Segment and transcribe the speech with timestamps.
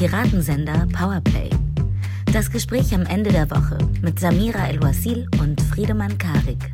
[0.00, 1.50] Piratensender Powerplay.
[2.32, 6.72] Das Gespräch am Ende der Woche mit Samira El-Wasil und Friedemann Karik.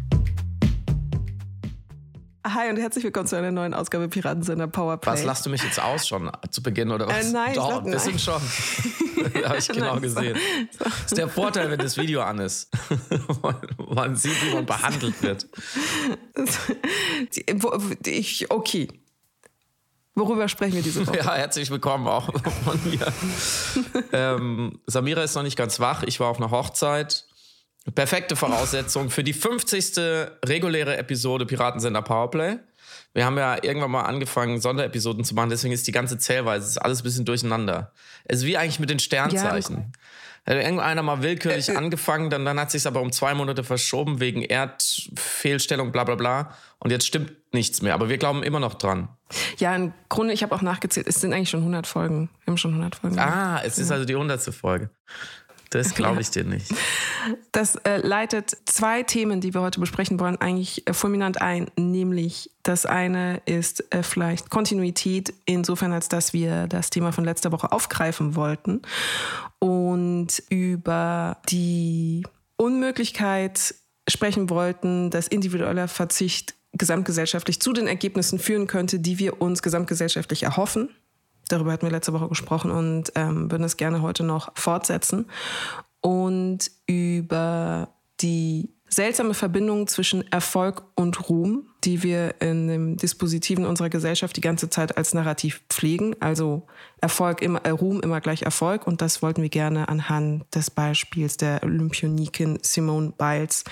[2.47, 5.11] Hi und herzlich willkommen zu einer neuen Ausgabe Piratensender Powerplay.
[5.11, 7.31] Was lachst du mich jetzt aus schon zu Beginn oder was?
[7.31, 8.19] Äh, nein, Doch, bisschen nein.
[8.21, 8.41] schon.
[9.45, 10.39] Habe ich genau Nein, gesehen.
[10.79, 12.71] Das ist der Vorteil, wenn das Video an ist.
[13.93, 15.49] man sieht, wie man behandelt wird.
[18.05, 18.89] Ich, okay.
[20.19, 21.19] Worüber sprechen wir diese Woche?
[21.25, 22.33] Ja, herzlich willkommen auch
[22.65, 23.13] von mir.
[24.13, 26.03] ähm, Samira ist noch nicht ganz wach.
[26.05, 27.27] Ich war auf einer Hochzeit.
[27.95, 29.99] Perfekte Voraussetzung für die 50.
[30.47, 32.57] reguläre Episode Piratensender Powerplay.
[33.13, 36.79] Wir haben ja irgendwann mal angefangen, Sonderepisoden zu machen, deswegen ist die ganze Zählweise ist
[36.79, 37.93] alles ein bisschen durcheinander.
[38.25, 39.93] Es ist wie eigentlich mit den Sternzeichen.
[40.47, 41.77] Hat irgendeiner mal willkürlich Äh, äh.
[41.77, 46.57] angefangen, dann, dann hat sich aber um zwei Monate verschoben wegen Erdfehlstellung, bla bla bla.
[46.79, 47.95] Und jetzt stimmt nichts mehr.
[47.95, 49.09] Aber wir glauben immer noch dran.
[49.59, 52.29] Ja, im Grunde, ich habe auch nachgezählt, es sind eigentlich schon 100 Folgen.
[52.45, 53.19] Wir haben schon 100 Folgen.
[53.19, 54.91] Ah, es ist also die hundertste Folge.
[55.71, 56.73] Das glaube ich dir nicht.
[57.53, 61.71] Das äh, leitet zwei Themen, die wir heute besprechen wollen, eigentlich äh, fulminant ein.
[61.77, 67.53] Nämlich das eine ist äh, vielleicht Kontinuität, insofern als dass wir das Thema von letzter
[67.53, 68.83] Woche aufgreifen wollten
[69.59, 72.25] und über die
[72.57, 73.75] Unmöglichkeit
[74.09, 80.43] sprechen wollten, dass individueller Verzicht gesamtgesellschaftlich zu den Ergebnissen führen könnte, die wir uns gesamtgesellschaftlich
[80.43, 80.91] erhoffen.
[81.49, 85.27] Darüber hatten wir letzte Woche gesprochen und ähm, würden es gerne heute noch fortsetzen.
[86.01, 87.89] Und über
[88.21, 94.41] die seltsame Verbindung zwischen Erfolg und Ruhm, die wir in den Dispositiven unserer Gesellschaft die
[94.41, 96.17] ganze Zeit als Narrativ pflegen.
[96.19, 96.67] Also
[97.01, 98.87] Erfolg immer, äh, Ruhm immer gleich Erfolg.
[98.87, 103.63] Und das wollten wir gerne anhand des Beispiels der Olympionikin Simone Biles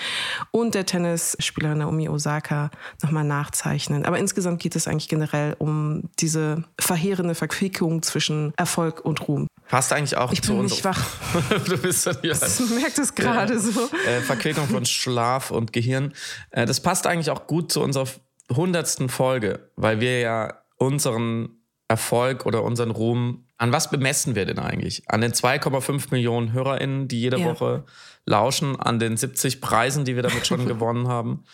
[0.53, 2.71] und der Tennisspielerin Naomi Osaka
[3.03, 4.05] nochmal nachzeichnen.
[4.05, 9.49] Aber insgesamt geht es eigentlich generell um diese verheerende Verquickung zwischen Erfolg und Ruhm.
[9.69, 10.73] Passt eigentlich auch Ich zu bin uns.
[10.73, 11.01] nicht wach.
[11.67, 13.89] du bist ja, Du merkst es gerade so.
[14.07, 16.13] äh, Verquickung von Schlaf und Gehirn.
[16.51, 18.07] Äh, das passt eigentlich auch gut zu unserer
[18.55, 21.49] hundertsten Folge, weil wir ja unseren
[21.89, 25.03] Erfolg oder unseren Ruhm, an was bemessen wir denn eigentlich?
[25.09, 27.47] An den 2,5 Millionen HörerInnen, die jede Ja.
[27.47, 27.85] Woche
[28.27, 31.45] lauschen, an den 70 Preisen, die wir damit schon gewonnen haben,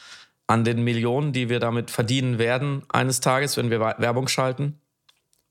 [0.46, 4.79] an den Millionen, die wir damit verdienen werden eines Tages, wenn wir Werbung schalten?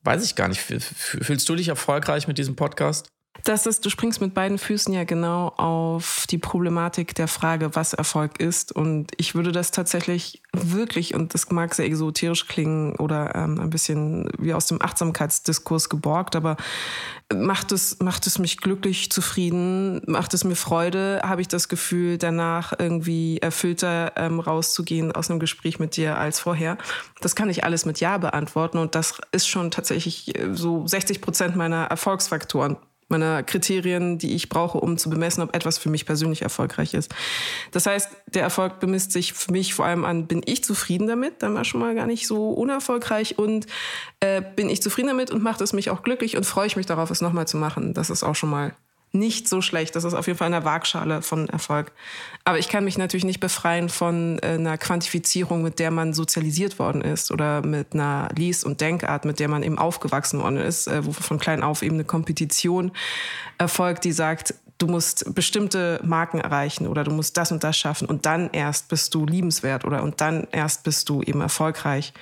[0.03, 0.61] Weiß ich gar nicht.
[0.61, 3.09] Fühlst du dich erfolgreich mit diesem Podcast?
[3.43, 7.93] Das ist, du springst mit beiden Füßen ja genau auf die Problematik der Frage, was
[7.93, 8.71] Erfolg ist.
[8.71, 13.69] Und ich würde das tatsächlich wirklich, und das mag sehr exoterisch klingen oder ähm, ein
[13.69, 16.57] bisschen wie aus dem Achtsamkeitsdiskurs geborgt, aber
[17.33, 22.17] macht es, macht es mich glücklich, zufrieden, macht es mir Freude, habe ich das Gefühl,
[22.17, 26.77] danach irgendwie erfüllter ähm, rauszugehen aus einem Gespräch mit dir als vorher.
[27.21, 31.21] Das kann ich alles mit Ja beantworten und das ist schon tatsächlich äh, so 60
[31.21, 32.77] Prozent meiner Erfolgsfaktoren
[33.09, 37.13] meiner Kriterien, die ich brauche, um zu bemessen, ob etwas für mich persönlich erfolgreich ist.
[37.71, 41.41] Das heißt, der Erfolg bemisst sich für mich vor allem an, bin ich zufrieden damit?
[41.43, 43.67] Dann war schon mal gar nicht so unerfolgreich und
[44.19, 46.85] äh, bin ich zufrieden damit und macht es mich auch glücklich und freue ich mich
[46.85, 47.93] darauf, es nochmal zu machen.
[47.93, 48.73] Das ist auch schon mal
[49.11, 49.95] nicht so schlecht.
[49.95, 51.91] Das ist auf jeden Fall eine Waagschale von Erfolg.
[52.43, 56.79] Aber ich kann mich natürlich nicht befreien von äh, einer Quantifizierung, mit der man sozialisiert
[56.79, 60.87] worden ist oder mit einer Lies- und Denkart, mit der man eben aufgewachsen worden ist,
[60.87, 62.91] äh, wo von klein auf eben eine Kompetition
[63.57, 68.07] erfolgt, die sagt, du musst bestimmte Marken erreichen oder du musst das und das schaffen
[68.07, 72.13] und dann erst bist du liebenswert oder und dann erst bist du eben erfolgreich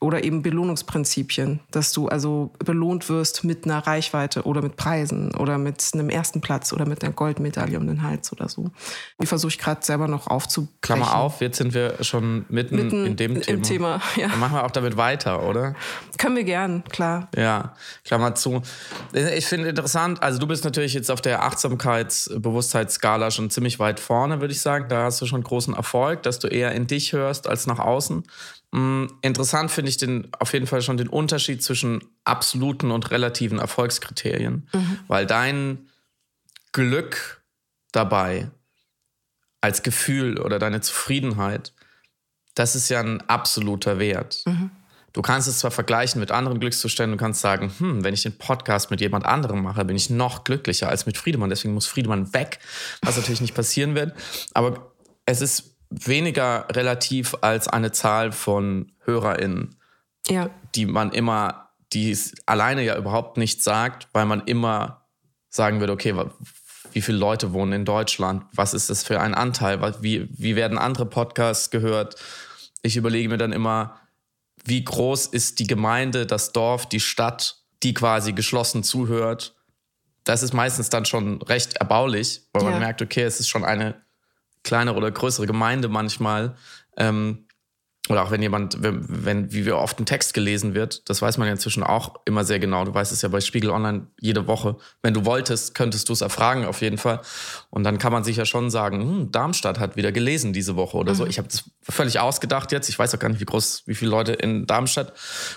[0.00, 5.58] oder eben Belohnungsprinzipien, dass du also belohnt wirst mit einer Reichweite oder mit Preisen oder
[5.58, 8.70] mit einem ersten Platz oder mit einer Goldmedaille um den Hals oder so.
[9.20, 10.78] Die versuche ich gerade selber noch aufzubrechen.
[10.80, 13.62] Klammer auf, jetzt sind wir schon mitten, Mitten in dem im Thema.
[13.62, 14.28] Thema, ja.
[14.28, 15.74] Dann machen wir auch damit weiter, oder?
[16.16, 17.28] Können wir gern, klar.
[17.36, 18.62] Ja, Klammer zu.
[19.12, 21.42] Ich finde interessant, also du bist natürlich jetzt auf der
[21.88, 24.88] Achtsamkeits-Bewusstheitsskala schon ziemlich weit vorne, würde ich sagen.
[24.88, 28.24] Da hast du schon großen Erfolg, dass du eher in dich hörst als nach außen.
[28.72, 33.58] Mm, Interessant finde ich den, auf jeden Fall schon den Unterschied zwischen absoluten und relativen
[33.58, 34.68] Erfolgskriterien,
[35.08, 35.88] weil dein
[36.72, 37.42] Glück
[37.92, 38.50] dabei
[39.60, 41.72] als Gefühl oder deine Zufriedenheit,
[42.54, 44.44] das ist ja ein absoluter Wert.
[45.12, 48.36] Du kannst es zwar vergleichen mit anderen Glückszuständen, du kannst sagen, hm, wenn ich den
[48.36, 52.32] Podcast mit jemand anderem mache, bin ich noch glücklicher als mit Friedemann, deswegen muss Friedemann
[52.34, 52.58] weg,
[53.02, 54.12] was natürlich nicht passieren wird.
[54.52, 54.92] Aber
[55.24, 59.76] es ist weniger relativ als eine Zahl von HörerInnen,
[60.28, 65.06] Ja, die man immer, die es alleine ja überhaupt nicht sagt, weil man immer
[65.48, 66.14] sagen würde, okay,
[66.92, 68.44] wie viele Leute wohnen in Deutschland?
[68.52, 69.80] Was ist das für ein Anteil?
[70.02, 72.16] Wie, wie werden andere Podcasts gehört?
[72.82, 73.98] Ich überlege mir dann immer,
[74.64, 79.54] wie groß ist die Gemeinde, das Dorf, die Stadt, die quasi geschlossen zuhört
[80.28, 82.70] das ist meistens dann schon recht erbaulich, weil ja.
[82.70, 83.94] man merkt, okay, es ist schon eine
[84.62, 86.54] kleinere oder größere Gemeinde manchmal.
[86.98, 87.46] Ähm,
[88.08, 91.46] oder auch wenn jemand, wenn, wenn, wie oft ein Text gelesen wird, das weiß man
[91.46, 92.84] ja inzwischen auch immer sehr genau.
[92.84, 94.76] Du weißt es ja bei Spiegel Online jede Woche.
[95.02, 97.20] Wenn du wolltest, könntest du es erfragen auf jeden Fall.
[97.70, 100.96] Und dann kann man sich ja schon sagen, hm, Darmstadt hat wieder gelesen diese Woche
[100.96, 101.16] oder mhm.
[101.16, 101.26] so.
[101.26, 102.88] Ich habe das völlig ausgedacht jetzt.
[102.88, 105.12] Ich weiß auch gar nicht, wie groß, wie viele Leute in Darmstadt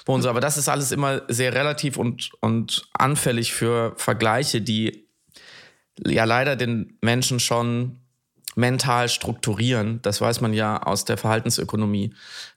[0.06, 0.22] wohnen.
[0.22, 0.30] So.
[0.30, 5.08] Aber das ist alles immer sehr relativ und, und anfällig für Vergleiche, die
[6.06, 8.01] ja leider den Menschen schon
[8.56, 10.02] mental strukturieren.
[10.02, 12.14] Das weiß man ja aus der Verhaltensökonomie,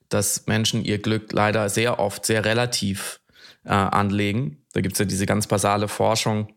[0.08, 3.20] dass Menschen ihr Glück leider sehr oft sehr relativ
[3.64, 4.64] äh, anlegen.
[4.72, 6.52] Da gibt es ja diese ganz basale Forschung,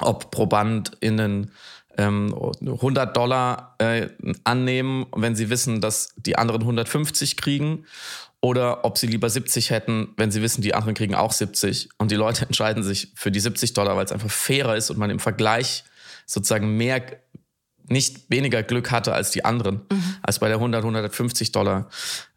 [0.00, 1.50] ob ProbandInnen
[1.96, 4.08] ähm, 100 Dollar äh,
[4.42, 7.86] annehmen, wenn sie wissen, dass die anderen 150 kriegen
[8.40, 11.90] oder ob sie lieber 70 hätten, wenn sie wissen, die anderen kriegen auch 70.
[11.98, 14.98] Und die Leute entscheiden sich für die 70 Dollar, weil es einfach fairer ist und
[14.98, 15.84] man im Vergleich
[16.26, 17.02] sozusagen mehr
[17.88, 20.16] nicht weniger Glück hatte als die anderen, mhm.
[20.22, 21.88] als bei der 100, 150 Dollar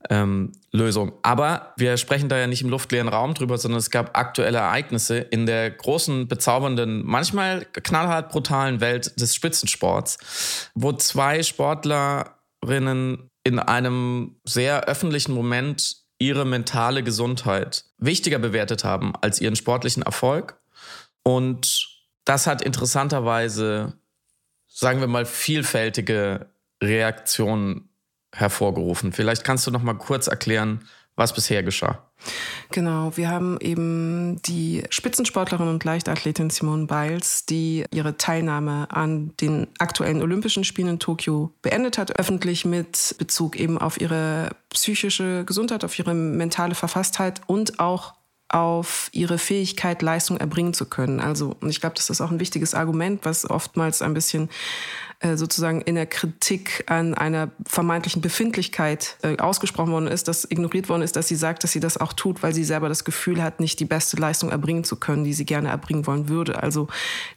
[0.10, 1.14] ähm, Lösung.
[1.24, 5.18] Aber wir sprechen da ja nicht im luftleeren Raum drüber, sondern es gab aktuelle Ereignisse
[5.18, 14.36] in der großen, bezaubernden, manchmal knallhart brutalen Welt des Spitzensports, wo zwei Sportlerinnen in einem
[14.44, 20.60] sehr öffentlichen Moment ihre mentale Gesundheit wichtiger bewertet haben als ihren sportlichen Erfolg.
[21.24, 21.88] Und
[22.26, 23.94] das hat interessanterweise
[24.78, 26.46] sagen wir mal, vielfältige
[26.84, 27.90] Reaktionen
[28.32, 29.12] hervorgerufen.
[29.12, 32.04] Vielleicht kannst du noch mal kurz erklären, was bisher geschah.
[32.70, 39.68] Genau, wir haben eben die Spitzensportlerin und Leichtathletin Simone Biles, die ihre Teilnahme an den
[39.80, 45.86] aktuellen Olympischen Spielen in Tokio beendet hat, öffentlich mit Bezug eben auf ihre psychische Gesundheit,
[45.86, 48.14] auf ihre mentale Verfasstheit und auch
[48.50, 51.20] auf ihre Fähigkeit, Leistung erbringen zu können.
[51.20, 54.50] Also, und ich glaube, das ist auch ein wichtiges Argument, was oftmals ein bisschen
[55.20, 60.90] äh, sozusagen in der Kritik an einer vermeintlichen Befindlichkeit äh, ausgesprochen worden ist, dass ignoriert
[60.90, 63.42] worden ist, dass sie sagt, dass sie das auch tut, weil sie selber das Gefühl
[63.42, 66.62] hat, nicht die beste Leistung erbringen zu können, die sie gerne erbringen wollen würde.
[66.62, 66.88] Also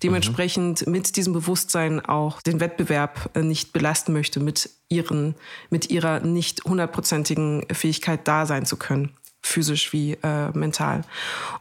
[0.02, 0.92] dementsprechend mhm.
[0.92, 5.34] mit diesem Bewusstsein auch den Wettbewerb äh, nicht belasten möchte mit ihren,
[5.70, 11.02] mit ihrer nicht hundertprozentigen Fähigkeit da sein zu können physisch wie äh, mental.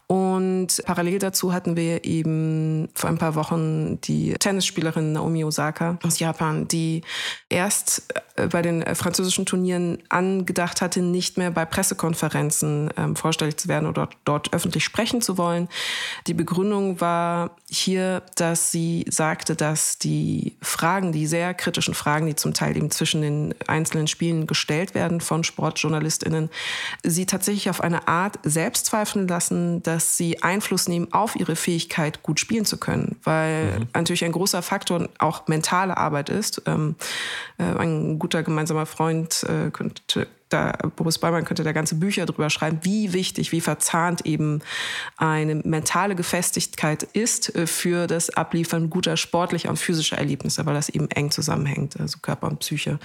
[0.07, 6.19] Und parallel dazu hatten wir eben vor ein paar Wochen die Tennisspielerin Naomi Osaka aus
[6.19, 7.03] Japan, die
[7.47, 13.57] erst äh, bei den äh, französischen Turnieren angedacht hatte, nicht mehr bei Pressekonferenzen ähm, vorstellig
[13.57, 15.67] zu werden oder dort, dort öffentlich sprechen zu wollen.
[16.27, 22.35] Die Begründung war hier, dass sie sagte, dass die Fragen, die sehr kritischen Fragen, die
[22.35, 26.49] zum Teil eben zwischen den einzelnen Spielen gestellt werden von SportjournalistInnen,
[27.03, 32.23] sie tatsächlich auf eine Art selbst zweifeln lassen, dass sie Einfluss nehmen auf ihre Fähigkeit,
[32.23, 33.17] gut spielen zu können.
[33.23, 33.87] Weil mhm.
[33.93, 36.61] natürlich ein großer Faktor auch mentale Arbeit ist.
[36.65, 36.95] Ähm,
[37.57, 42.49] äh, ein guter gemeinsamer Freund äh, könnte da, Boris Ballmann könnte da ganze Bücher drüber
[42.49, 44.61] schreiben, wie wichtig, wie verzahnt eben
[45.17, 50.89] eine mentale Gefestigkeit ist äh, für das Abliefern guter sportlicher und physischer Erlebnisse, weil das
[50.89, 52.99] eben eng zusammenhängt, also Körper und Psyche.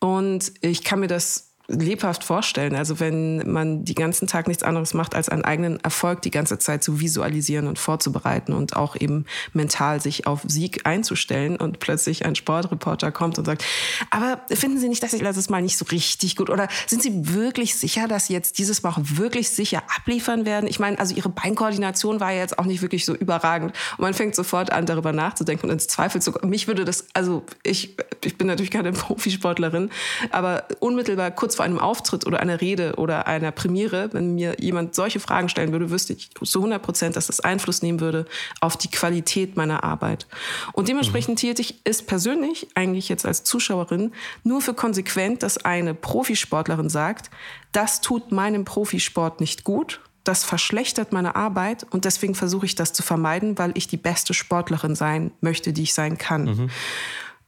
[0.00, 2.74] Und ich kann mir das lebhaft vorstellen.
[2.74, 6.58] Also wenn man die ganzen Tag nichts anderes macht, als einen eigenen Erfolg die ganze
[6.58, 12.26] Zeit zu visualisieren und vorzubereiten und auch eben mental sich auf Sieg einzustellen und plötzlich
[12.26, 13.64] ein Sportreporter kommt und sagt,
[14.10, 17.34] aber finden Sie nicht, dass Sie letztes Mal nicht so richtig gut oder sind Sie
[17.34, 20.66] wirklich sicher, dass Sie jetzt dieses Mal auch wirklich sicher abliefern werden?
[20.68, 24.12] Ich meine, also Ihre Beinkoordination war ja jetzt auch nicht wirklich so überragend und man
[24.12, 26.50] fängt sofort an, darüber nachzudenken und ins Zweifel zu kommen.
[26.50, 29.90] Mich würde das, also ich, ich bin natürlich keine Profisportlerin,
[30.30, 34.56] aber unmittelbar kurz kurz vor einem Auftritt oder einer Rede oder einer Premiere, wenn mir
[34.58, 38.26] jemand solche Fragen stellen würde, wüsste ich zu 100 Prozent, dass das Einfluss nehmen würde
[38.60, 40.26] auf die Qualität meiner Arbeit.
[40.72, 41.46] Und dementsprechend mhm.
[41.46, 47.30] hielt ich es persönlich eigentlich jetzt als Zuschauerin nur für konsequent, dass eine Profisportlerin sagt,
[47.72, 52.94] das tut meinem Profisport nicht gut das verschlechtert meine Arbeit und deswegen versuche ich das
[52.94, 56.44] zu vermeiden, weil ich die beste Sportlerin sein möchte, die ich sein kann.
[56.44, 56.70] Mhm.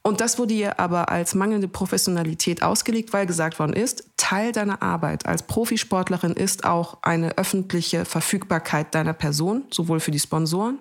[0.07, 4.81] Und das wurde ihr aber als mangelnde Professionalität ausgelegt, weil gesagt worden ist, Teil deiner
[4.81, 10.79] Arbeit als Profisportlerin ist auch eine öffentliche Verfügbarkeit deiner Person, sowohl für die Sponsoren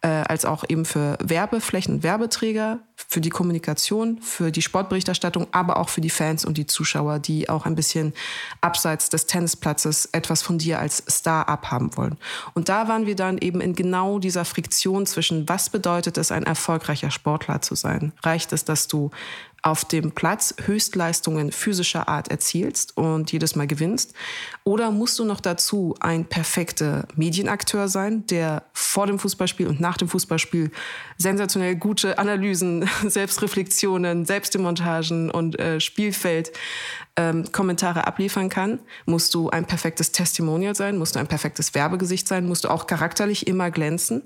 [0.00, 5.76] äh, als auch eben für Werbeflächen und Werbeträger, für die Kommunikation, für die Sportberichterstattung, aber
[5.78, 8.12] auch für die Fans und die Zuschauer, die auch ein bisschen
[8.60, 12.16] abseits des Tennisplatzes etwas von dir als Star abhaben wollen.
[12.54, 16.44] Und da waren wir dann eben in genau dieser Friktion zwischen, was bedeutet es, ein
[16.44, 18.12] erfolgreicher Sportler zu sein?
[18.22, 19.10] Reicht es, dass du
[19.62, 24.14] auf dem Platz Höchstleistungen physischer Art erzielst und jedes Mal gewinnst?
[24.64, 29.96] Oder musst du noch dazu ein perfekter Medienakteur sein, der vor dem Fußballspiel und nach
[29.96, 30.70] dem Fußballspiel
[31.16, 36.52] sensationell gute Analysen, Selbstreflexionen, Selbstdemontagen und äh, Spielfeld
[37.16, 38.78] ähm, abliefern kann?
[39.06, 40.96] Musst du ein perfektes Testimonial sein?
[40.96, 42.46] Musst du ein perfektes Werbegesicht sein?
[42.46, 44.22] Musst du auch charakterlich immer glänzen?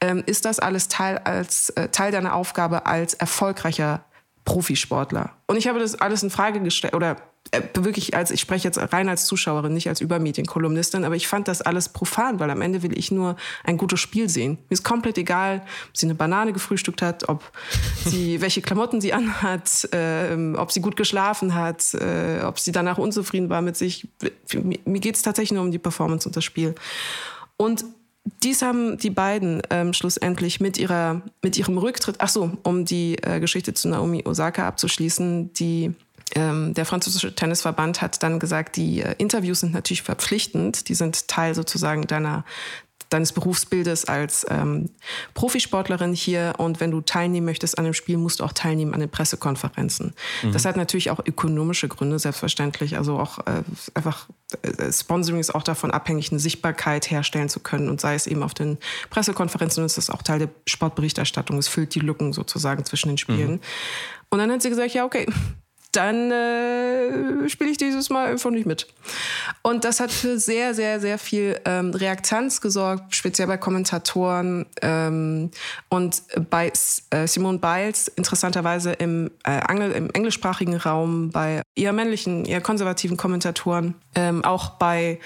[0.00, 4.04] Ähm, ist das alles Teil, als, äh, Teil deiner Aufgabe als erfolgreicher
[4.44, 5.32] Profisportler.
[5.46, 7.16] Und ich habe das alles in Frage gestellt oder
[7.50, 11.48] äh, wirklich als ich spreche jetzt rein als Zuschauerin, nicht als Übermedienkolumnistin, aber ich fand
[11.48, 14.58] das alles profan, weil am Ende will ich nur ein gutes Spiel sehen.
[14.68, 17.52] Mir ist komplett egal, ob sie eine Banane gefrühstückt hat, ob
[18.04, 22.98] sie welche Klamotten sie anhat, äh, ob sie gut geschlafen hat, äh, ob sie danach
[22.98, 24.08] unzufrieden war mit sich.
[24.52, 26.74] Mir geht es tatsächlich nur um die Performance und das Spiel.
[27.56, 27.84] Und
[28.42, 32.16] dies haben die beiden ähm, schlussendlich mit ihrer mit ihrem Rücktritt.
[32.18, 35.94] Ach so, um die äh, Geschichte zu Naomi Osaka abzuschließen, die
[36.34, 41.28] ähm, der französische Tennisverband hat dann gesagt, die äh, Interviews sind natürlich verpflichtend, die sind
[41.28, 42.44] Teil sozusagen deiner
[43.14, 44.90] deines Berufsbildes als ähm,
[45.34, 49.00] Profisportlerin hier und wenn du teilnehmen möchtest an dem Spiel, musst du auch teilnehmen an
[49.00, 50.14] den Pressekonferenzen.
[50.42, 50.52] Mhm.
[50.52, 52.96] Das hat natürlich auch ökonomische Gründe, selbstverständlich.
[52.96, 53.62] Also auch äh,
[53.94, 54.28] einfach
[54.62, 58.42] äh, Sponsoring ist auch davon abhängig, eine Sichtbarkeit herstellen zu können und sei es eben
[58.42, 58.78] auf den
[59.10, 61.56] Pressekonferenzen und es ist auch Teil der Sportberichterstattung.
[61.58, 63.52] Es füllt die Lücken sozusagen zwischen den Spielen.
[63.52, 63.60] Mhm.
[64.30, 65.26] Und dann hat sie gesagt, ja, okay,
[65.96, 68.86] dann äh, spiele ich dieses Mal einfach nicht mit.
[69.62, 75.50] Und das hat für sehr, sehr, sehr viel ähm, Reaktanz gesorgt, speziell bei Kommentatoren ähm,
[75.88, 76.72] und bei
[77.10, 83.94] äh, Simone Biles, interessanterweise im, äh, im englischsprachigen Raum, bei eher männlichen, eher konservativen Kommentatoren,
[84.14, 85.18] ähm, auch bei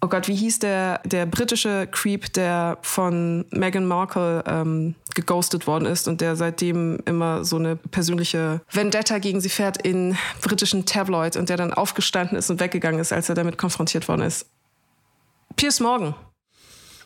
[0.00, 5.86] oh Gott, wie hieß der, der britische Creep, der von Meghan Markle ähm, geghostet worden
[5.86, 11.36] ist und der seitdem immer so eine persönliche Vendetta gegen sie fährt in britischen Tabloids
[11.36, 14.46] und der dann aufgestanden ist und weggegangen ist, als er damit konfrontiert worden ist.
[15.56, 16.14] Piers Morgan.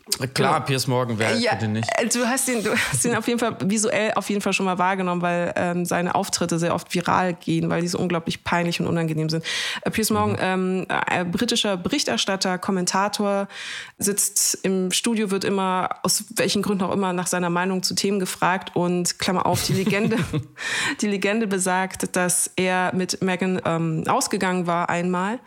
[0.06, 0.60] Klar, genau.
[0.60, 1.88] Piers Morgan wäre ja, bitte nicht.
[1.96, 4.66] Äh, du hast, ihn, du hast ihn auf jeden Fall visuell auf jeden Fall schon
[4.66, 8.80] mal wahrgenommen, weil ähm, seine Auftritte sehr oft viral gehen, weil die so unglaublich peinlich
[8.80, 9.44] und unangenehm sind.
[9.80, 10.86] Äh, Piers Morgan, mhm.
[10.90, 13.48] ähm, äh, britischer Berichterstatter, Kommentator,
[13.96, 18.20] sitzt im Studio, wird immer, aus welchen Gründen auch immer, nach seiner Meinung zu Themen
[18.20, 20.18] gefragt und Klammer auf, die Legende,
[21.00, 25.38] die Legende besagt, dass er mit Meghan ähm, ausgegangen war einmal,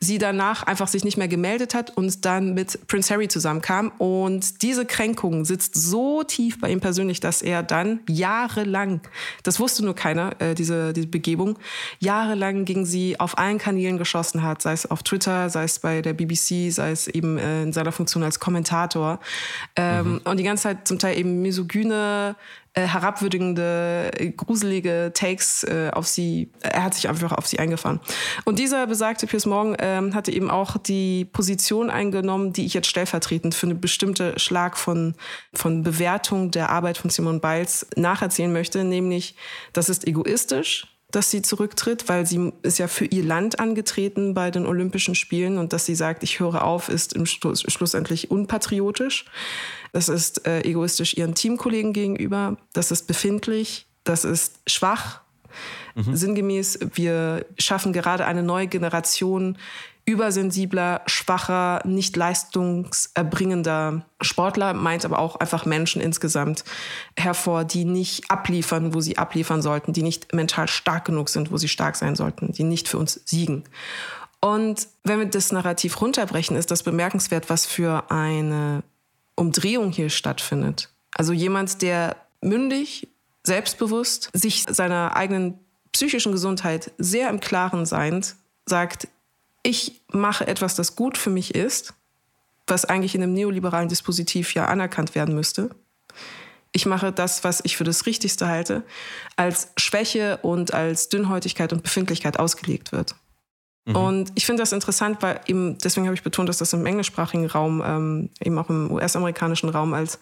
[0.00, 4.62] sie danach einfach sich nicht mehr gemeldet hat und dann mit Prince Harry zusammenkam und
[4.62, 9.00] diese Kränkung sitzt so tief bei ihm persönlich, dass er dann jahrelang,
[9.44, 11.56] das wusste nur keiner, äh, diese, diese Begebung,
[12.00, 16.02] jahrelang gegen sie auf allen Kanälen geschossen hat, sei es auf Twitter, sei es bei
[16.02, 19.20] der BBC, sei es eben äh, in seiner Funktion als Kommentator.
[19.76, 20.20] Ähm, mhm.
[20.24, 22.34] Und die ganze Zeit zum Teil eben misogyne
[22.74, 28.00] äh, herabwürdigende, gruselige Takes äh, auf sie, er hat sich einfach auf sie eingefahren.
[28.44, 32.88] Und dieser besagte Piers Morgan ähm, hatte eben auch die Position eingenommen, die ich jetzt
[32.88, 35.14] stellvertretend für eine bestimmte Schlag von,
[35.52, 39.34] von Bewertung der Arbeit von Simone Biles nacherzählen möchte, nämlich,
[39.74, 44.50] das ist egoistisch, dass sie zurücktritt, weil sie ist ja für ihr Land angetreten bei
[44.50, 49.26] den Olympischen Spielen und dass sie sagt, ich höre auf, ist im Schluss, schlussendlich unpatriotisch.
[49.92, 52.56] Das ist äh, egoistisch ihren Teamkollegen gegenüber.
[52.72, 53.86] Das ist befindlich.
[54.04, 55.20] Das ist schwach.
[55.94, 56.16] Mhm.
[56.16, 59.58] Sinngemäß, wir schaffen gerade eine neue Generation
[60.04, 66.64] übersensibler, schwacher, nicht leistungserbringender Sportler, meint aber auch einfach Menschen insgesamt
[67.16, 71.56] hervor, die nicht abliefern, wo sie abliefern sollten, die nicht mental stark genug sind, wo
[71.56, 73.62] sie stark sein sollten, die nicht für uns siegen.
[74.40, 78.82] Und wenn wir das Narrativ runterbrechen, ist das bemerkenswert, was für eine
[79.36, 80.90] Umdrehung hier stattfindet.
[81.14, 83.08] Also jemand, der mündig,
[83.44, 85.58] selbstbewusst, sich seiner eigenen
[85.92, 88.36] psychischen Gesundheit sehr im Klaren seiend,
[88.66, 89.08] sagt,
[89.62, 91.94] ich mache etwas, das gut für mich ist,
[92.66, 95.70] was eigentlich in einem neoliberalen Dispositiv ja anerkannt werden müsste.
[96.72, 98.82] Ich mache das, was ich für das Richtigste halte,
[99.36, 103.14] als Schwäche und als Dünnhäutigkeit und Befindlichkeit ausgelegt wird.
[103.84, 103.96] Mhm.
[103.96, 107.46] Und ich finde das interessant, weil eben, deswegen habe ich betont, dass das im englischsprachigen
[107.46, 110.18] Raum, ähm, eben auch im US-amerikanischen Raum als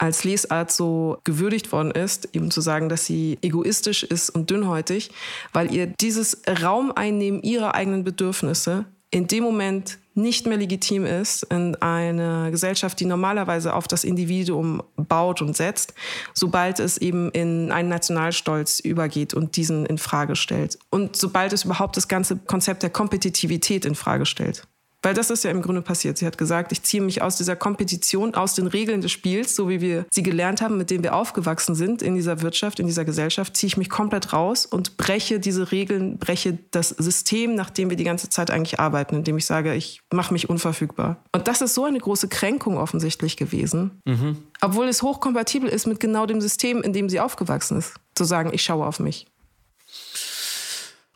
[0.00, 5.10] als Lesart so gewürdigt worden ist, eben zu sagen, dass sie egoistisch ist und dünnhäutig,
[5.52, 11.44] weil ihr dieses Raum einnehmen ihrer eigenen Bedürfnisse in dem Moment nicht mehr legitim ist
[11.44, 15.94] in einer Gesellschaft, die normalerweise auf das Individuum baut und setzt,
[16.34, 21.64] sobald es eben in einen Nationalstolz übergeht und diesen in Frage stellt und sobald es
[21.64, 24.66] überhaupt das ganze Konzept der Kompetitivität in Frage stellt.
[25.02, 26.18] Weil das ist ja im Grunde passiert.
[26.18, 29.68] Sie hat gesagt, ich ziehe mich aus dieser Kompetition, aus den Regeln des Spiels, so
[29.68, 33.06] wie wir sie gelernt haben, mit denen wir aufgewachsen sind in dieser Wirtschaft, in dieser
[33.06, 37.88] Gesellschaft, ziehe ich mich komplett raus und breche diese Regeln, breche das System, nach dem
[37.88, 41.16] wir die ganze Zeit eigentlich arbeiten, indem ich sage, ich mache mich unverfügbar.
[41.32, 44.36] Und das ist so eine große Kränkung offensichtlich gewesen, mhm.
[44.60, 48.50] obwohl es hochkompatibel ist mit genau dem System, in dem sie aufgewachsen ist, zu sagen,
[48.52, 49.26] ich schaue auf mich.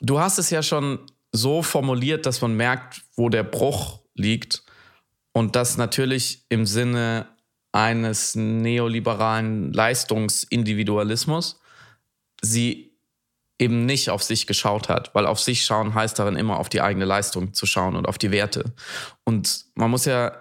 [0.01, 0.99] Du hast es ja schon
[1.33, 4.63] so formuliert, dass man merkt, wo der Bruch liegt.
[5.33, 7.27] Und das natürlich im Sinne
[7.73, 11.61] eines neoliberalen Leistungsindividualismus
[12.41, 12.93] sie
[13.59, 16.83] eben nicht auf sich geschaut hat, weil auf sich schauen heißt darin immer auf die
[16.83, 18.73] eigene Leistung zu schauen und auf die Werte.
[19.25, 20.37] Und man muss ja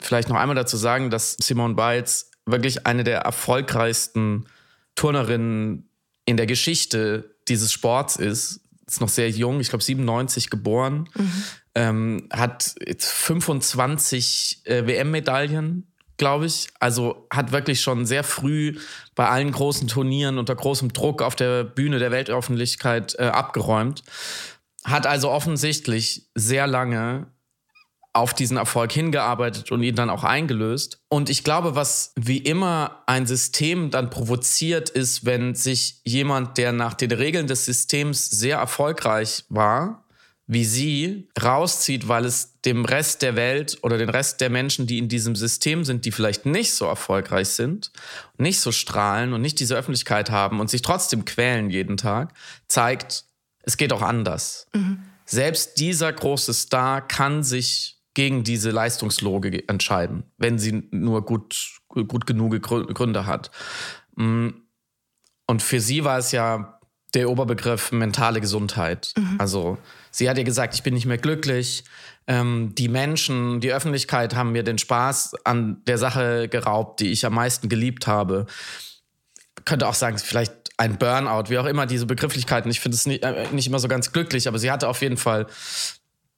[0.00, 4.46] vielleicht noch einmal dazu sagen, dass Simone Biles wirklich eine der erfolgreichsten
[4.94, 5.90] Turnerinnen
[6.24, 8.60] in der Geschichte dieses Sports ist
[8.90, 11.44] ist noch sehr jung, ich glaube 97 geboren, mhm.
[11.74, 16.68] Ähm, hat 25 äh, WM-Medaillen, glaube ich.
[16.80, 18.78] Also hat wirklich schon sehr früh
[19.14, 24.02] bei allen großen Turnieren unter großem Druck auf der Bühne der Weltöffentlichkeit äh, abgeräumt.
[24.84, 27.26] Hat also offensichtlich sehr lange
[28.12, 31.00] auf diesen Erfolg hingearbeitet und ihn dann auch eingelöst.
[31.08, 36.72] Und ich glaube, was wie immer ein System dann provoziert, ist, wenn sich jemand, der
[36.72, 40.04] nach den Regeln des Systems sehr erfolgreich war,
[40.52, 44.98] wie sie, rauszieht, weil es dem Rest der Welt oder den Rest der Menschen, die
[44.98, 47.92] in diesem System sind, die vielleicht nicht so erfolgreich sind,
[48.36, 52.34] nicht so strahlen und nicht diese Öffentlichkeit haben und sich trotzdem quälen jeden Tag,
[52.66, 53.26] zeigt,
[53.62, 54.66] es geht auch anders.
[54.74, 55.04] Mhm.
[55.24, 62.26] Selbst dieser große Star kann sich gegen diese Leistungslogik entscheiden, wenn sie nur gut, gut
[62.26, 63.52] genug Gründe hat.
[64.16, 64.48] Mm.
[65.46, 66.80] Und für sie war es ja
[67.14, 69.12] der Oberbegriff mentale Gesundheit.
[69.16, 69.36] Mhm.
[69.38, 69.78] Also
[70.10, 71.84] sie hat ja gesagt, ich bin nicht mehr glücklich.
[72.26, 77.26] Ähm, die Menschen, die Öffentlichkeit haben mir den Spaß an der Sache geraubt, die ich
[77.26, 78.46] am meisten geliebt habe.
[79.64, 82.70] Könnte auch sagen, vielleicht ein Burnout, wie auch immer diese Begrifflichkeiten.
[82.70, 85.16] Ich finde es nicht, äh, nicht immer so ganz glücklich, aber sie hatte auf jeden
[85.16, 85.46] Fall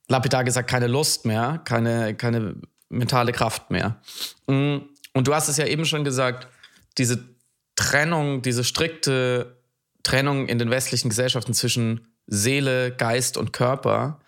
[0.09, 2.57] lapidar gesagt, keine Lust mehr, keine, keine
[2.89, 4.01] mentale Kraft mehr.
[4.47, 4.79] Mm,
[5.15, 6.49] und du hast es ja eben schon gesagt,
[6.99, 7.23] diese
[7.77, 9.57] Trennung, diese strikte
[10.03, 14.21] Trennung in den westlichen Gesellschaften zwischen Seele, Geist und Körper,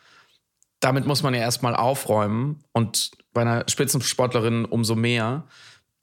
[0.80, 5.44] damit muss man ja erstmal aufräumen und bei einer Spitzensportlerin umso mehr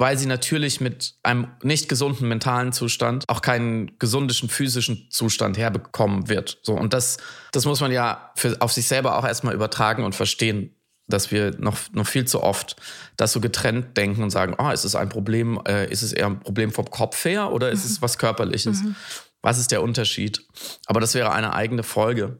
[0.01, 6.27] weil sie natürlich mit einem nicht gesunden mentalen Zustand auch keinen gesundischen physischen Zustand herbekommen
[6.27, 6.57] wird.
[6.63, 7.17] So, und das,
[7.51, 10.75] das muss man ja für, auf sich selber auch erstmal übertragen und verstehen,
[11.07, 12.77] dass wir noch, noch viel zu oft
[13.15, 16.25] das so getrennt denken und sagen, oh, ist es ein Problem, äh, ist es eher
[16.25, 17.91] ein Problem vom Kopf her oder ist mhm.
[17.91, 18.81] es was Körperliches?
[18.81, 18.95] Mhm.
[19.41, 20.45] Was ist der Unterschied?
[20.85, 22.39] Aber das wäre eine eigene Folge.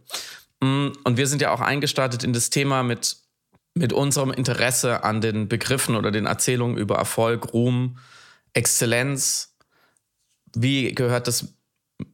[0.60, 3.18] Mm, und wir sind ja auch eingestartet in das Thema mit
[3.74, 7.98] mit unserem Interesse an den Begriffen oder den Erzählungen über Erfolg, Ruhm,
[8.54, 9.56] Exzellenz,
[10.54, 11.54] wie gehört das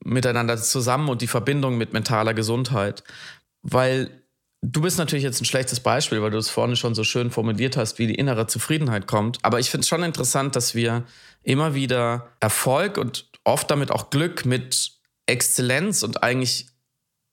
[0.03, 3.03] miteinander zusammen und die Verbindung mit mentaler Gesundheit?
[3.63, 4.21] Weil
[4.61, 7.77] du bist natürlich jetzt ein schlechtes Beispiel, weil du es vorne schon so schön formuliert
[7.77, 9.39] hast, wie die innere Zufriedenheit kommt.
[9.41, 11.05] Aber ich finde es schon interessant, dass wir
[11.41, 14.91] immer wieder Erfolg und oft damit auch Glück mit
[15.25, 16.67] Exzellenz und eigentlich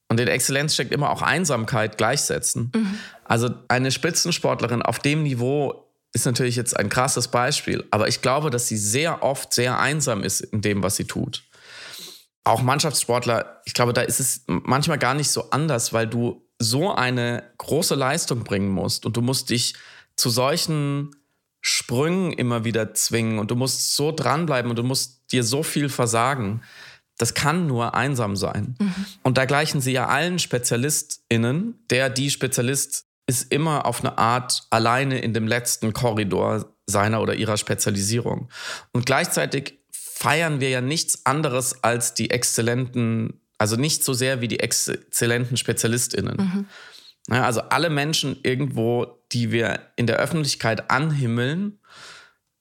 [0.09, 2.71] und in Exzellenz steckt immer auch Einsamkeit gleichsetzen.
[2.75, 2.99] Mhm.
[3.25, 8.51] Also eine Spitzensportlerin auf dem Niveau ist natürlich jetzt ein krasses Beispiel, aber ich glaube,
[8.51, 11.43] dass sie sehr oft sehr einsam ist in dem, was sie tut.
[12.45, 16.95] Auch Mannschaftssportler, ich glaube, da ist es manchmal gar nicht so anders, weil du so
[16.95, 19.75] eine große Leistung bringen musst und du musst dich
[20.15, 21.11] zu solchen
[21.67, 25.89] Sprüngen immer wieder zwingen und du musst so dranbleiben und du musst dir so viel
[25.89, 26.63] versagen
[27.19, 28.77] das kann nur einsam sein.
[28.79, 28.95] Mhm.
[29.23, 31.85] Und da gleichen sie ja allen SpezialistInnen.
[31.91, 37.35] Der, die Spezialist ist immer auf eine Art alleine in dem letzten Korridor seiner oder
[37.35, 38.49] ihrer Spezialisierung.
[38.93, 44.49] Und gleichzeitig feiern wir ja nichts anderes als die exzellenten, also nicht so sehr wie
[44.49, 46.37] die exzellenten SpezialistInnen.
[46.37, 46.67] Mhm.
[47.29, 51.81] Also alle Menschen irgendwo, die wir in der Öffentlichkeit anhimmeln,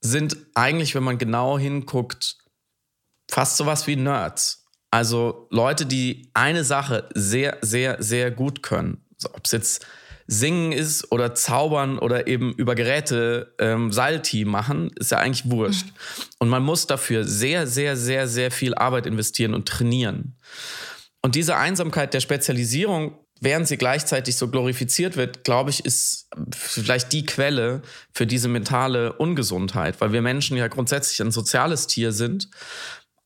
[0.00, 2.36] sind eigentlich, wenn man genau hinguckt,
[3.30, 4.66] fast sowas wie Nerds.
[4.90, 9.04] Also Leute, die eine Sache sehr, sehr, sehr gut können.
[9.16, 9.86] Also Ob es jetzt
[10.26, 15.86] Singen ist oder Zaubern oder eben über Geräte ähm, Salti machen, ist ja eigentlich wurscht.
[15.86, 15.92] Mhm.
[16.38, 20.36] Und man muss dafür sehr, sehr, sehr, sehr viel Arbeit investieren und trainieren.
[21.22, 27.12] Und diese Einsamkeit der Spezialisierung während sie gleichzeitig so glorifiziert wird, glaube ich, ist vielleicht
[27.12, 32.48] die Quelle für diese mentale Ungesundheit, weil wir Menschen ja grundsätzlich ein soziales Tier sind.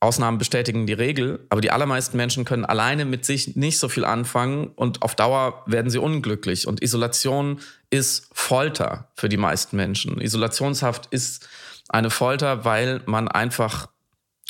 [0.01, 4.05] Ausnahmen bestätigen die Regel, aber die allermeisten Menschen können alleine mit sich nicht so viel
[4.05, 6.67] anfangen und auf Dauer werden sie unglücklich.
[6.67, 10.21] Und Isolation ist Folter für die meisten Menschen.
[10.21, 11.49] Isolationshaft ist
[11.89, 13.89] eine Folter, weil man einfach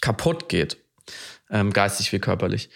[0.01, 0.77] kaputt geht,
[1.49, 2.69] ähm, geistig wie körperlich.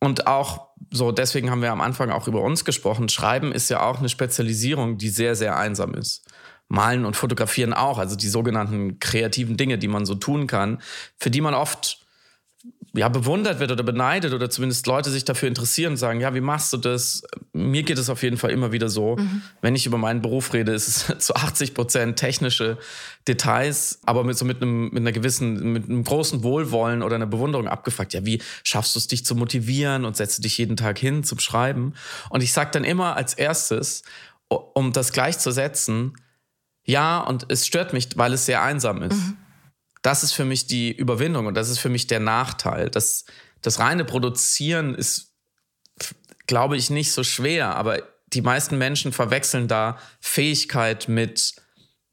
[0.00, 3.08] Und auch so, deswegen haben wir am Anfang auch über uns gesprochen.
[3.08, 6.24] Schreiben ist ja auch eine Spezialisierung, die sehr, sehr einsam ist.
[6.68, 10.80] Malen und fotografieren auch, also die sogenannten kreativen Dinge, die man so tun kann,
[11.16, 12.05] für die man oft
[12.96, 16.40] ja, bewundert wird oder beneidet oder zumindest Leute sich dafür interessieren und sagen, ja, wie
[16.40, 17.22] machst du das?
[17.52, 19.16] Mir geht es auf jeden Fall immer wieder so.
[19.16, 19.42] Mhm.
[19.60, 22.78] Wenn ich über meinen Beruf rede, ist es zu 80 Prozent technische
[23.28, 27.26] Details, aber mit so mit einem, mit einer gewissen, mit einem großen Wohlwollen oder einer
[27.26, 28.14] Bewunderung abgefragt.
[28.14, 31.22] Ja, wie schaffst du es, dich zu motivieren und setzt du dich jeden Tag hin
[31.22, 31.94] zum Schreiben?
[32.30, 34.02] Und ich sage dann immer als erstes,
[34.48, 36.14] um das gleichzusetzen,
[36.84, 39.16] ja, und es stört mich, weil es sehr einsam ist.
[39.16, 39.36] Mhm
[40.06, 42.90] das ist für mich die Überwindung und das ist für mich der Nachteil.
[42.90, 43.24] Das,
[43.60, 45.34] das reine Produzieren ist,
[46.46, 51.56] glaube ich, nicht so schwer, aber die meisten Menschen verwechseln da Fähigkeit mit,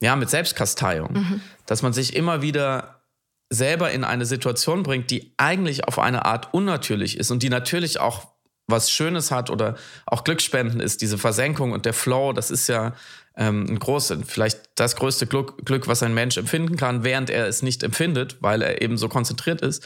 [0.02, 1.14] ja, mit Selbstkasteiung.
[1.14, 1.42] Mhm.
[1.68, 3.04] Dass man sich immer wieder
[3.52, 8.00] selber in eine Situation bringt, die eigentlich auf eine Art unnatürlich ist und die natürlich
[8.00, 8.34] auch
[8.66, 9.76] was Schönes hat oder
[10.08, 12.96] auch Glücksspenden ist, diese Versenkung und der Flow, das ist ja
[13.36, 17.48] ähm, ein großes, vielleicht das größte Glück, Glück, was ein Mensch empfinden kann, während er
[17.48, 19.86] es nicht empfindet, weil er eben so konzentriert ist.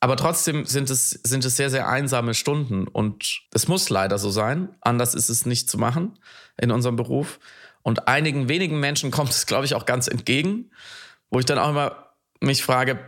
[0.00, 4.30] Aber trotzdem sind es, sind es sehr, sehr einsame Stunden und es muss leider so
[4.30, 4.68] sein.
[4.80, 6.18] Anders ist es nicht zu machen
[6.56, 7.40] in unserem Beruf.
[7.82, 10.70] Und einigen wenigen Menschen kommt es, glaube ich, auch ganz entgegen,
[11.30, 12.98] wo ich dann auch immer mich frage,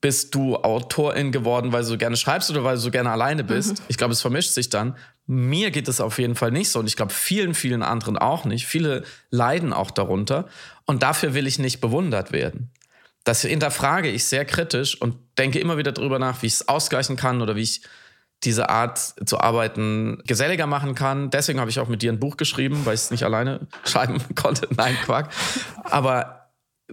[0.00, 3.44] bist du Autorin geworden, weil du so gerne schreibst oder weil du so gerne alleine
[3.44, 3.80] bist?
[3.80, 3.84] Mhm.
[3.88, 4.96] Ich glaube, es vermischt sich dann.
[5.26, 8.44] Mir geht es auf jeden Fall nicht so und ich glaube vielen, vielen anderen auch
[8.44, 8.66] nicht.
[8.66, 10.46] Viele leiden auch darunter
[10.84, 12.70] und dafür will ich nicht bewundert werden.
[13.24, 17.16] Das hinterfrage ich sehr kritisch und denke immer wieder darüber nach, wie ich es ausgleichen
[17.16, 17.82] kann oder wie ich
[18.44, 21.30] diese Art zu arbeiten geselliger machen kann.
[21.30, 24.22] Deswegen habe ich auch mit dir ein Buch geschrieben, weil ich es nicht alleine schreiben
[24.34, 24.68] konnte.
[24.76, 25.30] Nein, Quack.
[25.84, 26.35] Aber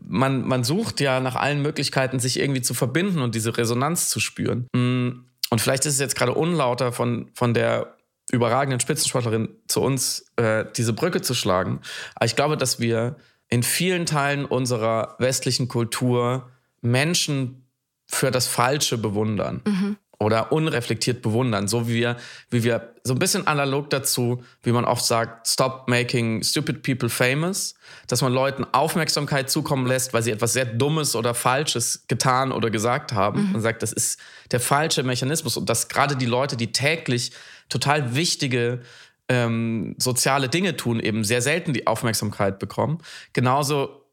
[0.02, 4.20] man, man sucht ja nach allen Möglichkeiten, sich irgendwie zu verbinden und diese Resonanz zu
[4.20, 4.68] spüren.
[4.76, 7.96] Mm, und vielleicht ist es jetzt gerade unlauter von, von der
[8.32, 11.82] überragenden Spitzensportlerin zu uns äh, diese Brücke zu schlagen.
[12.16, 13.18] Aber ich glaube, dass wir
[13.50, 16.50] in vielen Teilen unserer westlichen Kultur
[16.82, 17.68] Menschen
[18.08, 19.62] für das Falsche bewundern.
[19.66, 22.18] Mhm oder unreflektiert bewundern, so wie wir,
[22.50, 27.10] wie wir so ein bisschen analog dazu, wie man oft sagt, stop making stupid people
[27.10, 27.76] famous,
[28.08, 32.70] dass man Leuten Aufmerksamkeit zukommen lässt, weil sie etwas sehr Dummes oder Falsches getan oder
[32.70, 33.56] gesagt haben mhm.
[33.56, 34.20] und sagt, das ist
[34.52, 37.32] der falsche Mechanismus und dass gerade die Leute, die täglich
[37.70, 38.82] total wichtige
[39.30, 43.00] ähm, soziale Dinge tun, eben sehr selten die Aufmerksamkeit bekommen.
[43.34, 44.06] Genauso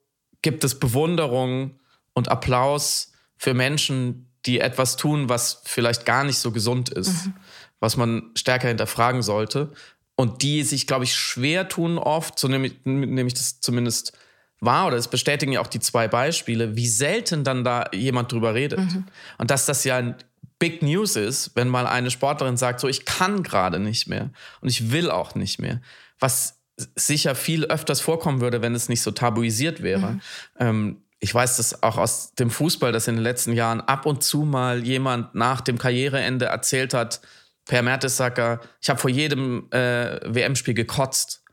[0.43, 1.79] gibt es Bewunderung
[2.15, 7.35] und Applaus für Menschen, die etwas tun, was vielleicht gar nicht so gesund ist, mhm.
[7.79, 9.72] was man stärker hinterfragen sollte.
[10.16, 14.12] Und die sich, glaube ich, schwer tun oft, so nehme ich, nehme ich das zumindest
[14.61, 18.55] wahr, oder es bestätigen ja auch die zwei Beispiele, wie selten dann da jemand drüber
[18.55, 18.81] redet.
[18.81, 19.07] Mhm.
[19.38, 20.16] Und dass das ja ein
[20.59, 24.68] Big News ist, wenn mal eine Sportlerin sagt, so ich kann gerade nicht mehr und
[24.68, 25.81] ich will auch nicht mehr.
[26.18, 26.61] Was
[26.96, 30.12] sicher viel öfters vorkommen würde, wenn es nicht so tabuisiert wäre.
[30.12, 30.20] Mhm.
[30.59, 34.25] Ähm, ich weiß das auch aus dem Fußball, dass in den letzten Jahren ab und
[34.25, 37.21] zu mal jemand nach dem Karriereende erzählt hat,
[37.67, 41.45] Per Mertesacker, ich habe vor jedem äh, WM-Spiel gekotzt.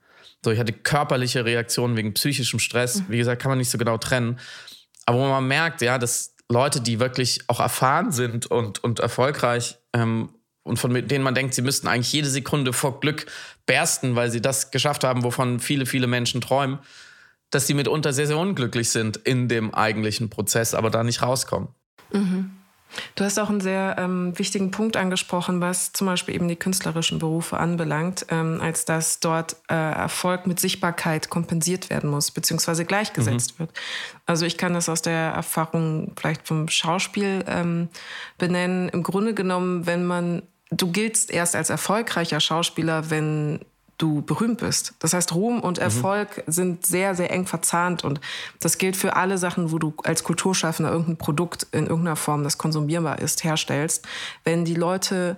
[0.43, 3.01] So, ich hatte körperliche Reaktionen wegen psychischem Stress.
[3.01, 3.05] Mhm.
[3.09, 4.39] Wie gesagt, kann man nicht so genau trennen.
[5.05, 9.77] Aber wo man merkt, ja, dass Leute, die wirklich auch erfahren sind und, und erfolgreich
[9.93, 10.29] ähm,
[10.63, 13.25] und von denen man denkt, sie müssten eigentlich jede Sekunde vor Glück
[13.65, 16.79] bersten, weil sie das geschafft haben, wovon viele, viele Menschen träumen,
[17.49, 21.69] dass die mitunter sehr, sehr unglücklich sind in dem eigentlichen Prozess, aber da nicht rauskommen.
[22.11, 22.51] Mhm.
[23.15, 27.19] Du hast auch einen sehr ähm, wichtigen Punkt angesprochen, was zum Beispiel eben die künstlerischen
[27.19, 33.55] Berufe anbelangt, ähm, als dass dort äh, Erfolg mit Sichtbarkeit kompensiert werden muss, beziehungsweise gleichgesetzt
[33.55, 33.59] mhm.
[33.59, 33.71] wird.
[34.25, 37.89] Also ich kann das aus der Erfahrung vielleicht vom Schauspiel ähm,
[38.37, 38.89] benennen.
[38.89, 43.59] Im Grunde genommen, wenn man, du giltst erst als erfolgreicher Schauspieler, wenn
[43.97, 44.93] du berühmt bist.
[44.99, 45.83] Das heißt, Ruhm und mhm.
[45.83, 46.51] Erfolg mhm.
[46.51, 48.21] sind sehr, sehr eng verzahnt und
[48.59, 52.57] das gilt für alle Sachen, wo du als Kulturschaffender irgendein Produkt in irgendeiner Form, das
[52.57, 54.05] konsumierbar ist, herstellst.
[54.43, 55.37] Wenn die Leute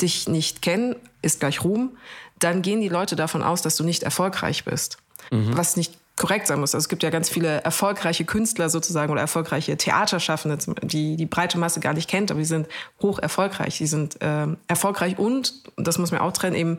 [0.00, 1.96] dich nicht kennen, ist gleich Ruhm,
[2.38, 4.98] dann gehen die Leute davon aus, dass du nicht erfolgreich bist.
[5.30, 5.56] Mhm.
[5.56, 6.74] Was nicht korrekt sein muss.
[6.74, 11.58] Also es gibt ja ganz viele erfolgreiche Künstler sozusagen oder erfolgreiche Theaterschaffende, die die breite
[11.58, 12.68] Masse gar nicht kennt, aber die sind
[13.02, 13.78] hoch erfolgreich.
[13.78, 16.78] Die sind äh, erfolgreich und, das muss man auch trennen, eben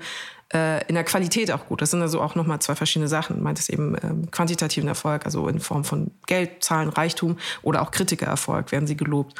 [0.53, 1.81] äh, in der Qualität auch gut.
[1.81, 3.41] Das sind also auch nochmal zwei verschiedene Sachen.
[3.41, 7.91] Meint es eben ähm, quantitativen Erfolg, also in Form von Geld, Zahlen, Reichtum oder auch
[7.91, 9.39] Kritikererfolg werden sie gelobt.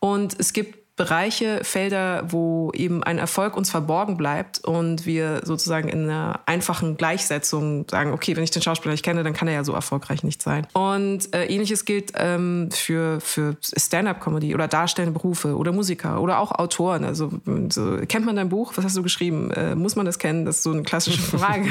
[0.00, 5.88] Und es gibt Bereiche, Felder, wo eben ein Erfolg uns verborgen bleibt und wir sozusagen
[5.88, 9.54] in einer einfachen Gleichsetzung sagen, okay, wenn ich den Schauspieler nicht kenne, dann kann er
[9.54, 10.68] ja so erfolgreich nicht sein.
[10.72, 16.52] Und äh, ähnliches gilt ähm, für, für Stand-up-Comedy oder darstellende Berufe oder Musiker oder auch
[16.52, 17.04] Autoren.
[17.04, 17.32] Also
[17.70, 18.72] so, kennt man dein Buch?
[18.76, 19.50] Was hast du geschrieben?
[19.50, 20.44] Äh, muss man das kennen?
[20.44, 21.68] Das ist so eine klassische Frage.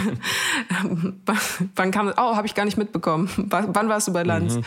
[1.75, 2.15] wann kam das?
[2.17, 3.29] Oh, habe ich gar nicht mitbekommen.
[3.37, 4.55] wann warst du bei Lanz?
[4.55, 4.63] Mhm.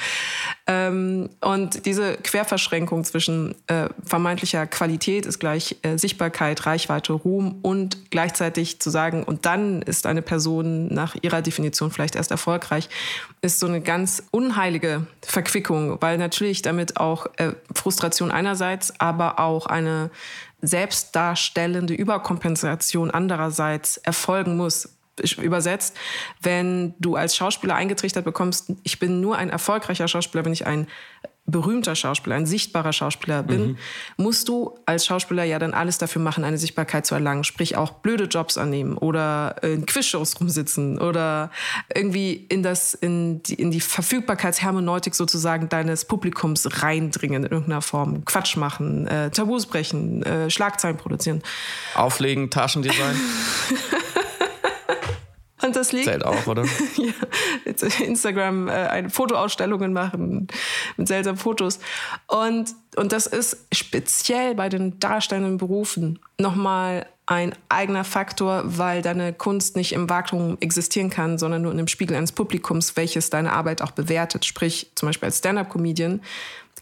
[0.66, 7.58] Ähm, und diese Querverschränkung zwischen äh, vermeintlich wirtschaftlicher Qualität ist gleich äh, Sichtbarkeit, Reichweite, Ruhm
[7.62, 12.88] und gleichzeitig zu sagen, und dann ist eine Person nach ihrer Definition vielleicht erst erfolgreich,
[13.40, 19.66] ist so eine ganz unheilige Verquickung, weil natürlich damit auch äh, Frustration einerseits, aber auch
[19.66, 20.10] eine
[20.62, 24.90] selbstdarstellende Überkompensation andererseits erfolgen muss.
[25.40, 25.96] Übersetzt,
[26.42, 30.88] wenn du als Schauspieler eingetrichtert bekommst, ich bin nur ein erfolgreicher Schauspieler, wenn ich ein
[31.46, 33.76] berühmter Schauspieler, ein sichtbarer Schauspieler bin, mhm.
[34.16, 37.44] musst du als Schauspieler ja dann alles dafür machen, eine Sichtbarkeit zu erlangen.
[37.44, 41.50] Sprich auch blöde Jobs annehmen oder in Quizshows rumsitzen oder
[41.94, 48.24] irgendwie in, das, in, die, in die Verfügbarkeitshermeneutik sozusagen deines Publikums reindringen in irgendeiner Form.
[48.24, 51.42] Quatsch machen, äh, Tabus brechen, äh, Schlagzeilen produzieren.
[51.94, 53.16] Auflegen, Taschendesign.
[55.66, 56.06] Und das liegt.
[56.06, 56.64] Zählt auch, oder?
[56.96, 58.04] ja.
[58.04, 60.48] Instagram äh, Fotoausstellungen machen
[60.96, 61.78] mit seltsamen Fotos.
[62.26, 69.32] Und, und das ist speziell bei den darstellenden Berufen nochmal ein eigener Faktor, weil deine
[69.32, 73.52] Kunst nicht im Vakuum existieren kann, sondern nur in dem Spiegel eines Publikums, welches deine
[73.52, 74.44] Arbeit auch bewertet.
[74.44, 76.20] Sprich, zum Beispiel als Stand-up-Comedian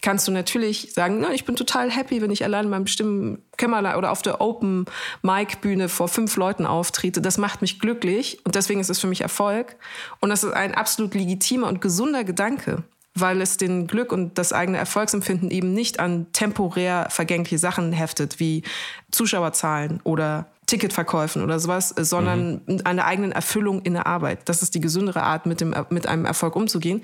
[0.01, 3.95] kannst du natürlich sagen, na, ich bin total happy, wenn ich allein in meinem Stimmkämmerlein
[3.95, 4.85] oder auf der Open
[5.21, 7.21] Mic Bühne vor fünf Leuten auftrete.
[7.21, 9.75] Das macht mich glücklich und deswegen ist es für mich Erfolg.
[10.19, 12.83] Und das ist ein absolut legitimer und gesunder Gedanke,
[13.15, 18.39] weil es den Glück und das eigene Erfolgsempfinden eben nicht an temporär vergängliche Sachen heftet,
[18.39, 18.63] wie
[19.11, 22.81] Zuschauerzahlen oder Ticketverkäufen oder sowas, sondern mhm.
[22.85, 24.39] eine eigenen Erfüllung in der Arbeit.
[24.45, 27.01] Das ist die gesündere Art, mit, dem, mit einem Erfolg umzugehen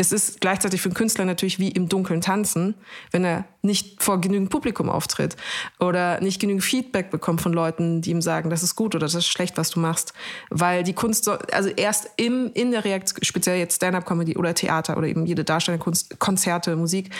[0.00, 2.74] es ist gleichzeitig für einen Künstler natürlich wie im Dunkeln tanzen,
[3.10, 5.36] wenn er nicht vor genügend Publikum auftritt
[5.78, 9.14] oder nicht genügend Feedback bekommt von Leuten, die ihm sagen, das ist gut oder das
[9.14, 10.14] ist schlecht, was du machst.
[10.48, 14.96] Weil die Kunst, so, also erst im, in der Reaktion, speziell jetzt Stand-up-Comedy oder Theater
[14.96, 17.10] oder eben jede darstellende Kunst, Konzerte, Musik,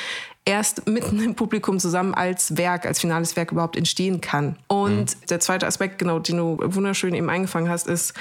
[0.46, 4.56] erst mitten im Publikum zusammen als Werk, als finales Werk überhaupt entstehen kann.
[4.68, 5.26] Und mhm.
[5.28, 8.14] der zweite Aspekt, genau, den du wunderschön eben eingefangen hast, ist,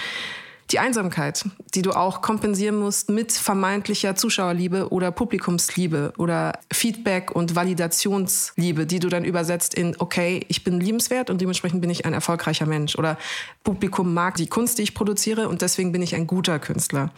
[0.71, 7.55] die Einsamkeit, die du auch kompensieren musst mit vermeintlicher Zuschauerliebe oder Publikumsliebe oder Feedback und
[7.55, 12.13] Validationsliebe, die du dann übersetzt in, okay, ich bin liebenswert und dementsprechend bin ich ein
[12.13, 13.17] erfolgreicher Mensch oder
[13.63, 17.11] Publikum mag die Kunst, die ich produziere und deswegen bin ich ein guter Künstler.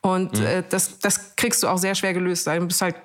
[0.00, 0.46] Und mhm.
[0.46, 2.48] äh, das, das kriegst du auch sehr schwer gelöst.
[2.48, 2.96] Du bist halt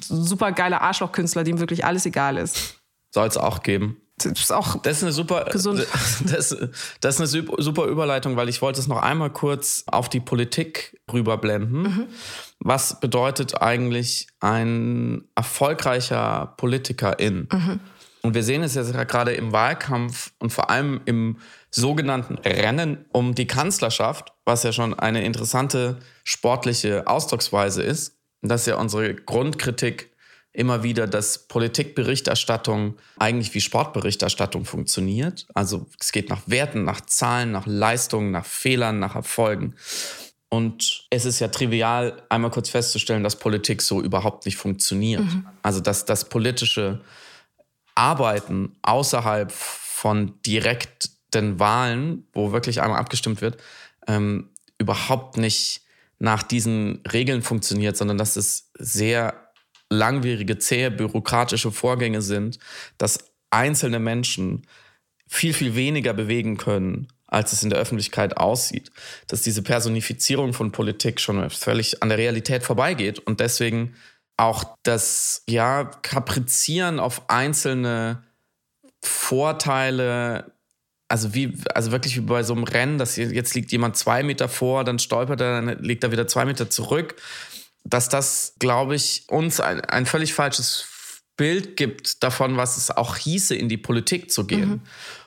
[0.00, 2.80] super geiler Arschlochkünstler, dem wirklich alles egal ist.
[3.12, 4.00] Soll es auch geben.
[4.24, 5.86] Das ist auch das ist eine super, gesund.
[6.24, 6.56] Das,
[7.00, 11.00] das ist eine super Überleitung, weil ich wollte es noch einmal kurz auf die Politik
[11.12, 11.82] rüberblenden.
[11.82, 12.06] Mhm.
[12.60, 17.48] Was bedeutet eigentlich ein erfolgreicher Politikerin?
[17.50, 17.80] Mhm.
[18.22, 21.38] Und wir sehen es jetzt gerade im Wahlkampf und vor allem im
[21.70, 28.18] sogenannten Rennen um die Kanzlerschaft, was ja schon eine interessante sportliche Ausdrucksweise ist.
[28.42, 30.09] Und das ist ja unsere Grundkritik
[30.52, 35.46] immer wieder, dass Politikberichterstattung eigentlich wie Sportberichterstattung funktioniert.
[35.54, 39.76] Also es geht nach Werten, nach Zahlen, nach Leistungen, nach Fehlern, nach Erfolgen.
[40.48, 45.22] Und es ist ja trivial, einmal kurz festzustellen, dass Politik so überhaupt nicht funktioniert.
[45.22, 45.46] Mhm.
[45.62, 47.00] Also dass das politische
[47.94, 53.58] Arbeiten außerhalb von direkten Wahlen, wo wirklich einmal abgestimmt wird,
[54.08, 55.82] ähm, überhaupt nicht
[56.18, 59.49] nach diesen Regeln funktioniert, sondern dass es sehr
[59.90, 62.58] langwierige, zähe, bürokratische Vorgänge sind,
[62.96, 63.18] dass
[63.50, 64.66] einzelne Menschen
[65.26, 68.90] viel, viel weniger bewegen können, als es in der Öffentlichkeit aussieht.
[69.26, 73.94] Dass diese Personifizierung von Politik schon völlig an der Realität vorbeigeht und deswegen
[74.36, 78.22] auch das ja, Kaprizieren auf einzelne
[79.02, 80.52] Vorteile,
[81.08, 84.48] also wie, also wirklich wie bei so einem Rennen, dass jetzt liegt jemand zwei Meter
[84.48, 87.16] vor, dann stolpert er, dann liegt er wieder zwei Meter zurück
[87.84, 93.16] dass das, glaube ich, uns ein, ein völlig falsches Bild gibt davon, was es auch
[93.16, 94.68] hieße, in die Politik zu gehen.
[94.68, 94.80] Mhm.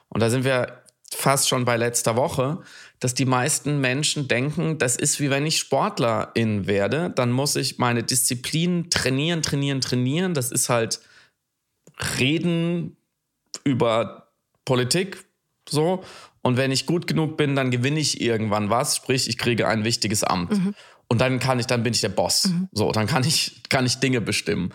[0.09, 2.61] Und da sind wir fast schon bei letzter Woche,
[2.99, 7.77] dass die meisten Menschen denken, das ist wie wenn ich Sportlerin werde, dann muss ich
[7.77, 10.33] meine Disziplin trainieren, trainieren, trainieren.
[10.33, 11.01] Das ist halt
[12.19, 12.95] reden
[13.63, 14.31] über
[14.65, 15.25] Politik
[15.67, 16.03] so.
[16.41, 19.85] Und wenn ich gut genug bin, dann gewinne ich irgendwann was, sprich, ich kriege ein
[19.85, 20.51] wichtiges Amt.
[20.51, 20.75] Mhm.
[21.13, 22.45] Und dann kann ich, dann bin ich der Boss.
[22.45, 22.69] Mhm.
[22.71, 24.73] So, dann kann ich, kann ich Dinge bestimmen.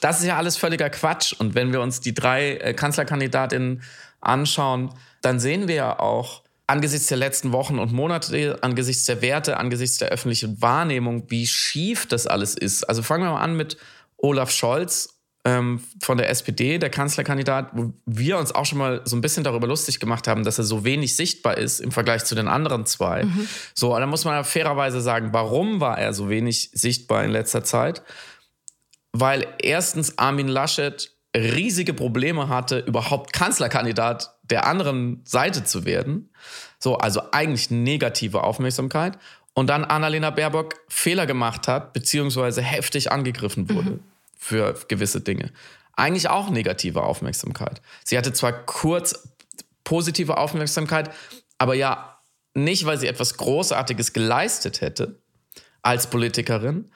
[0.00, 1.32] Das ist ja alles völliger Quatsch.
[1.32, 3.80] Und wenn wir uns die drei äh, Kanzlerkandidatinnen
[4.20, 9.58] anschauen, dann sehen wir ja auch angesichts der letzten Wochen und Monate, angesichts der Werte,
[9.58, 12.82] angesichts der öffentlichen Wahrnehmung, wie schief das alles ist.
[12.88, 13.76] Also fangen wir mal an mit
[14.16, 19.16] Olaf Scholz ähm, von der SPD, der Kanzlerkandidat, wo wir uns auch schon mal so
[19.16, 22.34] ein bisschen darüber lustig gemacht haben, dass er so wenig sichtbar ist im Vergleich zu
[22.34, 23.24] den anderen zwei.
[23.24, 23.48] Mhm.
[23.74, 28.02] So, da muss man fairerweise sagen, warum war er so wenig sichtbar in letzter Zeit?
[29.12, 36.30] Weil erstens Armin Laschet riesige Probleme hatte, überhaupt Kanzlerkandidat der anderen Seite zu werden.
[36.78, 39.16] So, also eigentlich negative Aufmerksamkeit.
[39.54, 44.00] Und dann Annalena Baerbock Fehler gemacht hat, beziehungsweise heftig angegriffen wurde mhm.
[44.40, 45.52] Für gewisse Dinge.
[45.92, 47.82] Eigentlich auch negative Aufmerksamkeit.
[48.04, 49.28] Sie hatte zwar kurz
[49.84, 51.10] positive Aufmerksamkeit,
[51.58, 52.18] aber ja
[52.54, 55.20] nicht, weil sie etwas Großartiges geleistet hätte
[55.82, 56.90] als Politikerin,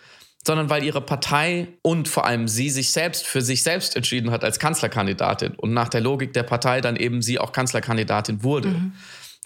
[0.46, 4.42] sondern weil ihre Partei und vor allem sie sich selbst für sich selbst entschieden hat
[4.42, 8.68] als Kanzlerkandidatin und nach der Logik der Partei dann eben sie auch Kanzlerkandidatin wurde.
[8.68, 8.92] Mhm.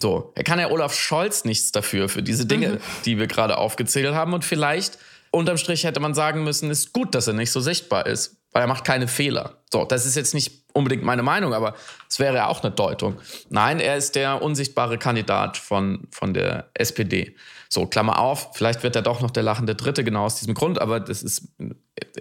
[0.01, 2.79] So, er kann ja Olaf Scholz nichts dafür, für diese Dinge, mhm.
[3.05, 4.33] die wir gerade aufgezählt haben.
[4.33, 4.97] Und vielleicht,
[5.31, 8.63] unterm Strich hätte man sagen müssen, ist gut, dass er nicht so sichtbar ist, weil
[8.63, 9.57] er macht keine Fehler.
[9.71, 11.75] So, das ist jetzt nicht unbedingt meine Meinung, aber
[12.09, 13.19] es wäre ja auch eine Deutung.
[13.49, 17.35] Nein, er ist der unsichtbare Kandidat von, von der SPD.
[17.69, 20.79] So, Klammer auf, vielleicht wird er doch noch der lachende Dritte, genau aus diesem Grund,
[20.79, 21.49] aber das ist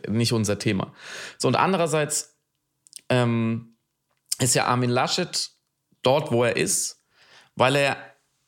[0.08, 0.92] nicht unser Thema.
[1.38, 2.36] So, und andererseits
[3.08, 3.76] ähm,
[4.38, 5.50] ist ja Armin Laschet
[6.02, 7.02] dort, wo er ist,
[7.54, 7.96] weil er,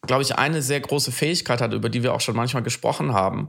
[0.06, 3.48] glaube ich, eine sehr große Fähigkeit hat, über die wir auch schon manchmal gesprochen haben.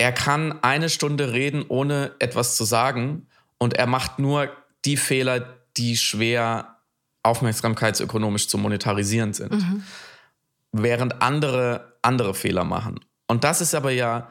[0.00, 3.26] Er kann eine Stunde reden, ohne etwas zu sagen,
[3.58, 4.50] und er macht nur
[4.86, 6.78] die Fehler, die schwer
[7.22, 9.52] aufmerksamkeitsökonomisch zu monetarisieren sind.
[9.52, 9.84] Mhm.
[10.72, 13.00] Während andere andere Fehler machen.
[13.26, 14.30] Und das ist aber ja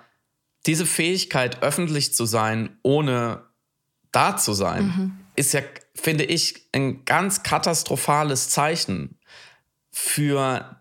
[0.65, 3.43] diese Fähigkeit, öffentlich zu sein, ohne
[4.11, 5.19] da zu sein, mhm.
[5.35, 5.61] ist ja,
[5.93, 9.19] finde ich, ein ganz katastrophales Zeichen
[9.91, 10.78] für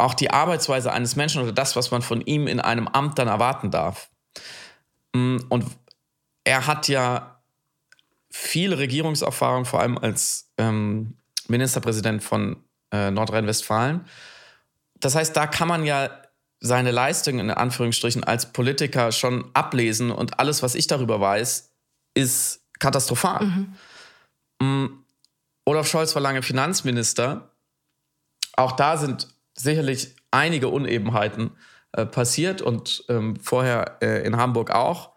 [0.00, 3.28] auch die Arbeitsweise eines Menschen oder das, was man von ihm in einem Amt dann
[3.28, 4.10] erwarten darf.
[5.14, 5.64] Mm, und
[6.44, 7.42] er hat ja
[8.30, 11.16] viel Regierungserfahrung, vor allem als ähm,
[11.48, 14.06] Ministerpräsident von äh, Nordrhein-Westfalen.
[15.00, 16.10] Das heißt, da kann man ja
[16.60, 21.72] seine Leistung in Anführungsstrichen als Politiker schon ablesen und alles, was ich darüber weiß,
[22.14, 23.46] ist katastrophal.
[23.46, 23.76] Mhm.
[24.60, 25.04] Mm,
[25.64, 27.50] Olaf Scholz war lange Finanzminister.
[28.56, 29.28] Auch da sind
[29.62, 31.52] sicherlich einige Unebenheiten
[31.92, 35.10] äh, passiert und ähm, vorher äh, in Hamburg auch.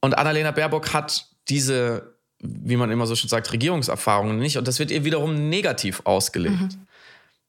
[0.00, 4.58] Und Annalena Baerbock hat diese, wie man immer so schön sagt, Regierungserfahrungen nicht.
[4.58, 6.60] Und das wird ihr wiederum negativ ausgelegt.
[6.60, 6.86] Mhm.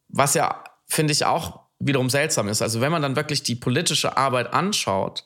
[0.07, 2.61] Was ja finde ich auch wiederum seltsam ist.
[2.61, 5.23] Also wenn man dann wirklich die politische Arbeit anschaut,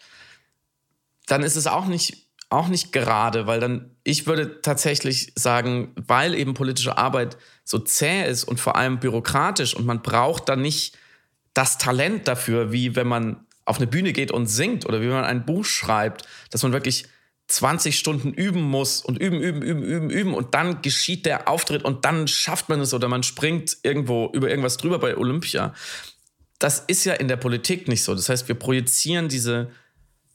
[1.26, 2.23] dann ist es auch nicht,
[2.54, 8.26] auch nicht gerade, weil dann, ich würde tatsächlich sagen, weil eben politische Arbeit so zäh
[8.30, 10.98] ist und vor allem bürokratisch und man braucht dann nicht
[11.54, 15.24] das Talent dafür, wie wenn man auf eine Bühne geht und singt oder wie man
[15.24, 17.06] ein Buch schreibt, dass man wirklich
[17.48, 21.84] 20 Stunden üben muss und üben, üben, üben, üben, üben und dann geschieht der Auftritt
[21.84, 25.74] und dann schafft man es oder man springt irgendwo über irgendwas drüber bei Olympia.
[26.60, 28.16] Das ist ja in der Politik nicht so.
[28.16, 29.72] Das heißt, wir projizieren diese,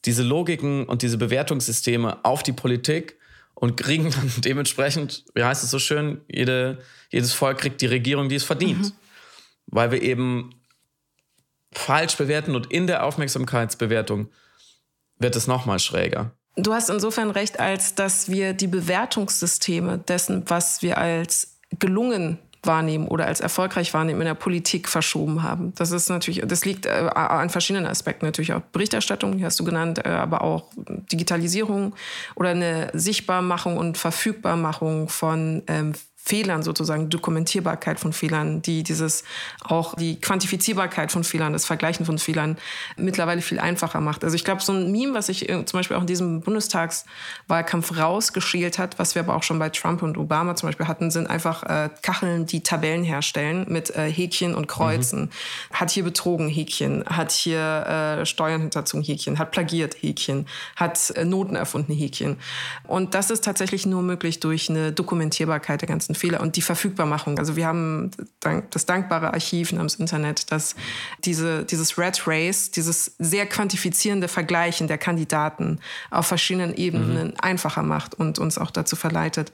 [0.05, 3.17] diese Logiken und diese Bewertungssysteme auf die Politik
[3.55, 6.79] und kriegen dann dementsprechend, wie heißt es so schön, jede,
[7.11, 8.87] jedes Volk kriegt die Regierung, die es verdient.
[8.87, 8.93] Mhm.
[9.67, 10.55] Weil wir eben
[11.73, 14.29] falsch bewerten und in der Aufmerksamkeitsbewertung
[15.19, 16.33] wird es nochmal schräger.
[16.57, 23.09] Du hast insofern recht, als dass wir die Bewertungssysteme dessen, was wir als gelungen wahrnehmen
[23.09, 25.73] oder als erfolgreich wahrnehmen in der Politik verschoben haben.
[25.77, 29.65] Das ist natürlich, das liegt äh, an verschiedenen Aspekten natürlich auch Berichterstattung, die hast du
[29.65, 30.65] genannt, äh, aber auch
[31.13, 31.95] Digitalisierung
[32.35, 35.93] oder eine Sichtbarmachung und Verfügbarmachung von ähm,
[36.29, 39.25] Fehlern sozusagen, Dokumentierbarkeit von Fehlern, die dieses
[39.65, 42.59] auch die Quantifizierbarkeit von Fehlern, das Vergleichen von Fehlern
[42.99, 44.25] mittlerweile viel einfacher macht.
[44.25, 47.97] Also ich glaube, so ein Meme, was sich äh, zum Beispiel auch in diesem Bundestagswahlkampf
[47.97, 51.31] rausgeschält hat, was wir aber auch schon bei Trump und Obama zum Beispiel hatten, sind
[51.31, 55.23] einfach äh, Kacheln, die Tabellen herstellen mit äh, Häkchen und Kreuzen.
[55.23, 55.31] Mhm.
[55.73, 57.07] Hat hier betrogen, Häkchen.
[57.07, 59.39] Hat hier äh, Steuern hinterzogen, Häkchen.
[59.39, 60.47] Hat plagiert, Häkchen.
[60.77, 62.37] Hat äh, Noten erfunden, Häkchen.
[62.87, 67.39] Und das ist tatsächlich nur möglich durch eine Dokumentierbarkeit der ganzen Fehler und die Verfügbarmachung.
[67.39, 68.11] Also wir haben
[68.71, 70.75] das dankbare Archiv namens Internet, das
[71.25, 77.35] diese, dieses Red Race, dieses sehr quantifizierende Vergleichen der Kandidaten auf verschiedenen Ebenen mhm.
[77.41, 79.53] einfacher macht und uns auch dazu verleitet,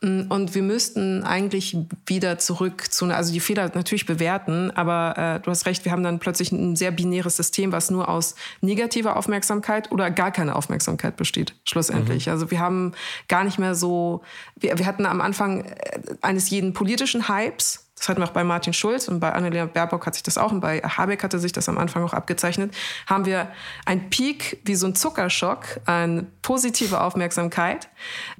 [0.00, 1.76] und wir müssten eigentlich
[2.06, 6.04] wieder zurück zu, also die Fehler natürlich bewerten, aber äh, du hast recht, wir haben
[6.04, 11.16] dann plötzlich ein sehr binäres System, was nur aus negativer Aufmerksamkeit oder gar keine Aufmerksamkeit
[11.16, 12.26] besteht, schlussendlich.
[12.26, 12.32] Mhm.
[12.32, 12.92] Also wir haben
[13.26, 14.22] gar nicht mehr so,
[14.54, 18.44] wir, wir hatten am Anfang äh, eines jeden politischen Hypes, das hatten wir auch bei
[18.44, 21.52] Martin Schulz und bei Annalena Baerbock hat sich das auch und bei Habeck hatte sich
[21.52, 22.74] das am Anfang auch abgezeichnet,
[23.06, 23.48] haben wir
[23.84, 27.88] ein Peak wie so ein Zuckerschock an positive Aufmerksamkeit.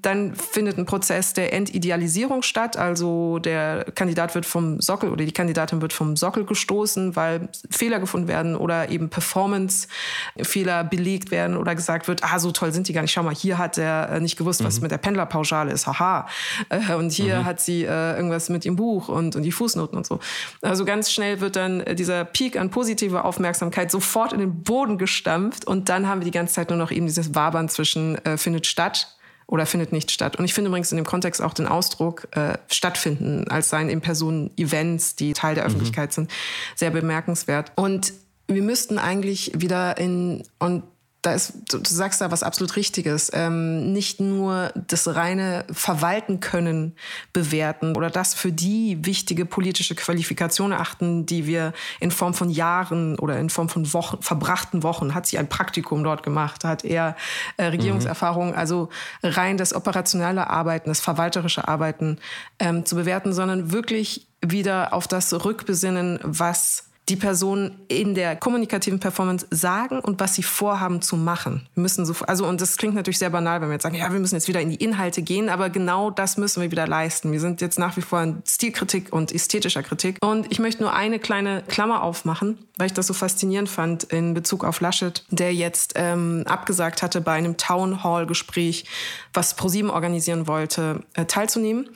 [0.00, 5.32] Dann findet ein Prozess der Entidealisierung statt, also der Kandidat wird vom Sockel oder die
[5.32, 11.74] Kandidatin wird vom Sockel gestoßen, weil Fehler gefunden werden oder eben Performance-Fehler belegt werden oder
[11.74, 13.12] gesagt wird, ah, so toll sind die gar nicht.
[13.12, 14.82] Schau mal, hier hat er äh, nicht gewusst, was mhm.
[14.82, 16.26] mit der Pendlerpauschale ist, haha.
[16.68, 17.44] Äh, und hier mhm.
[17.44, 20.20] hat sie äh, irgendwas mit dem Buch und, und die Fußnoten und so.
[20.62, 24.99] Also ganz schnell wird dann äh, dieser Peak an positiver Aufmerksamkeit sofort in den Boden
[24.99, 28.36] gestampft und dann haben wir die ganze Zeit nur noch eben dieses Wabern zwischen äh,
[28.36, 30.36] findet statt oder findet nicht statt.
[30.36, 34.03] Und ich finde übrigens in dem Kontext auch den Ausdruck äh, stattfinden als seien in
[34.03, 35.68] Personen Events, die Teil der mhm.
[35.68, 36.30] Öffentlichkeit sind,
[36.76, 37.72] sehr bemerkenswert.
[37.74, 38.12] Und
[38.46, 40.82] wir müssten eigentlich wieder in und
[41.23, 43.31] da ist, du, du, sagst da was absolut Richtiges.
[43.35, 46.95] Ähm, nicht nur das reine Verwalten können
[47.33, 53.19] bewerten oder das für die wichtige politische Qualifikation erachten, die wir in Form von Jahren
[53.19, 57.16] oder in Form von Wochen, verbrachten Wochen, hat sie ein Praktikum dort gemacht, hat er
[57.57, 58.57] äh, Regierungserfahrung, mhm.
[58.57, 58.89] also
[59.25, 62.19] rein das operationelle Arbeiten, das verwalterische Arbeiten
[62.61, 69.00] ähm, zu bewerten, sondern wirklich wieder auf das Rückbesinnen, was die Personen in der kommunikativen
[69.00, 71.66] Performance sagen und was sie vorhaben zu machen.
[71.74, 74.12] Wir müssen so, also, und das klingt natürlich sehr banal, wenn wir jetzt sagen, ja,
[74.12, 77.32] wir müssen jetzt wieder in die Inhalte gehen, aber genau das müssen wir wieder leisten.
[77.32, 80.18] Wir sind jetzt nach wie vor in Stilkritik und ästhetischer Kritik.
[80.20, 84.34] Und ich möchte nur eine kleine Klammer aufmachen, weil ich das so faszinierend fand in
[84.34, 88.84] Bezug auf Laschet, der jetzt ähm, abgesagt hatte, bei einem Town Hall Gespräch,
[89.32, 91.88] was ProSieben organisieren wollte, äh, teilzunehmen.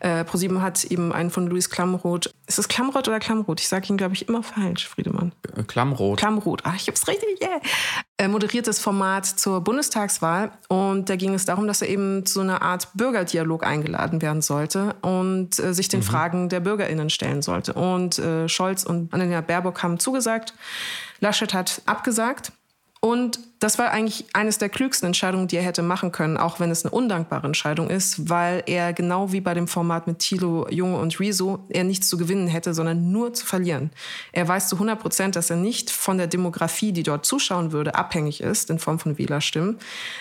[0.00, 2.30] Äh, ProSieben hat eben einen von Luis Klamroth.
[2.46, 3.60] Ist es Klamroth oder Klamroth?
[3.60, 5.32] Ich sage ihn, glaube ich, immer falsch, Friedemann.
[5.56, 6.18] Äh, Klammrot.
[6.18, 6.60] Klammrot.
[6.64, 7.60] Ach, ich hab's richtig, yeah.
[8.18, 12.40] Er moderiert das Format zur Bundestagswahl und da ging es darum, dass er eben zu
[12.40, 16.04] einer Art Bürgerdialog eingeladen werden sollte und äh, sich den mhm.
[16.04, 17.72] Fragen der BürgerInnen stellen sollte.
[17.72, 20.54] Und äh, Scholz und Annalena Baerbock haben zugesagt.
[21.20, 22.52] Laschet hat abgesagt.
[23.04, 26.70] Und das war eigentlich eines der klügsten Entscheidungen, die er hätte machen können, auch wenn
[26.70, 30.96] es eine undankbare Entscheidung ist, weil er genau wie bei dem Format mit Thilo, Junge
[30.96, 33.90] und Rezo er nichts zu gewinnen hätte, sondern nur zu verlieren.
[34.32, 37.94] Er weiß zu 100 Prozent, dass er nicht von der Demografie, die dort zuschauen würde,
[37.94, 39.78] abhängig ist in Form von Wählerstimmen.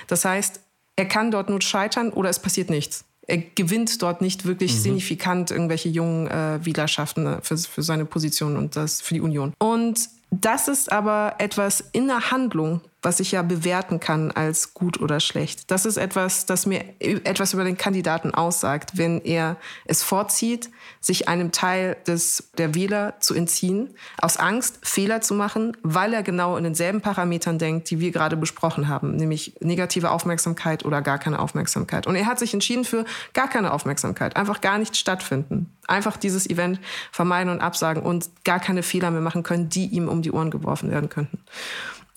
[0.08, 0.60] Das heißt,
[0.98, 4.80] er kann dort nur scheitern oder es passiert nichts er gewinnt dort nicht wirklich mhm.
[4.80, 9.54] signifikant irgendwelche jungen äh, Wählerschaften äh, für, für seine Position und das für die Union.
[9.60, 10.10] Und
[10.42, 15.20] das ist aber etwas in der Handlung, was ich ja bewerten kann als gut oder
[15.20, 15.70] schlecht.
[15.70, 20.70] Das ist etwas, das mir etwas über den Kandidaten aussagt, wenn er es vorzieht,
[21.02, 26.24] sich einem Teil des, der Wähler zu entziehen, aus Angst, Fehler zu machen, weil er
[26.24, 31.20] genau in denselben Parametern denkt, die wir gerade besprochen haben, nämlich negative Aufmerksamkeit oder gar
[31.20, 32.08] keine Aufmerksamkeit.
[32.08, 35.70] Und er hat sich entschieden für gar keine Aufmerksamkeit, einfach gar nicht stattfinden.
[35.88, 36.80] Einfach dieses Event
[37.12, 40.50] vermeiden und absagen und gar keine Fehler mehr machen können, die ihm um die Ohren
[40.50, 41.40] geworfen werden könnten.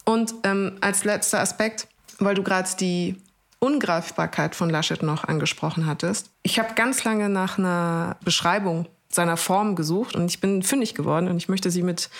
[0.07, 1.89] Und ähm, als letzter Aspekt,
[2.19, 3.17] weil du gerade die
[3.59, 6.31] Ungreifbarkeit von Laschet noch angesprochen hattest.
[6.43, 11.29] Ich habe ganz lange nach einer Beschreibung seiner Form gesucht und ich bin fündig geworden
[11.29, 12.11] und ich möchte sie mit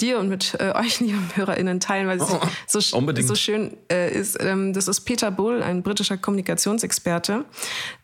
[0.00, 4.12] dir und mit äh, euch, lieben HörerInnen, teilen, weil sie oh, so, so, schön äh,
[4.12, 4.38] ist.
[4.40, 7.44] Ähm, das ist Peter Bull, ein britischer Kommunikationsexperte,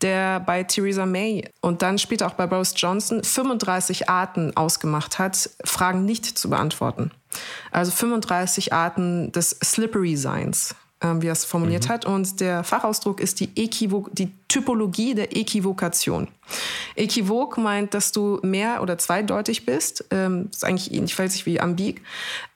[0.01, 5.49] der bei Theresa May und dann später auch bei Boris Johnson 35 Arten ausgemacht hat,
[5.63, 7.11] Fragen nicht zu beantworten.
[7.71, 11.89] Also 35 Arten des Slippery Seins, äh, wie er es formuliert mhm.
[11.89, 12.05] hat.
[12.05, 16.27] Und der Fachausdruck ist die, Äquivo die Typologie der Äquivokation.
[16.95, 20.05] Äquivok meint, dass du mehr oder zweideutig bist.
[20.11, 22.01] Ähm, das ist eigentlich ähnlich, weiß ich wie ambig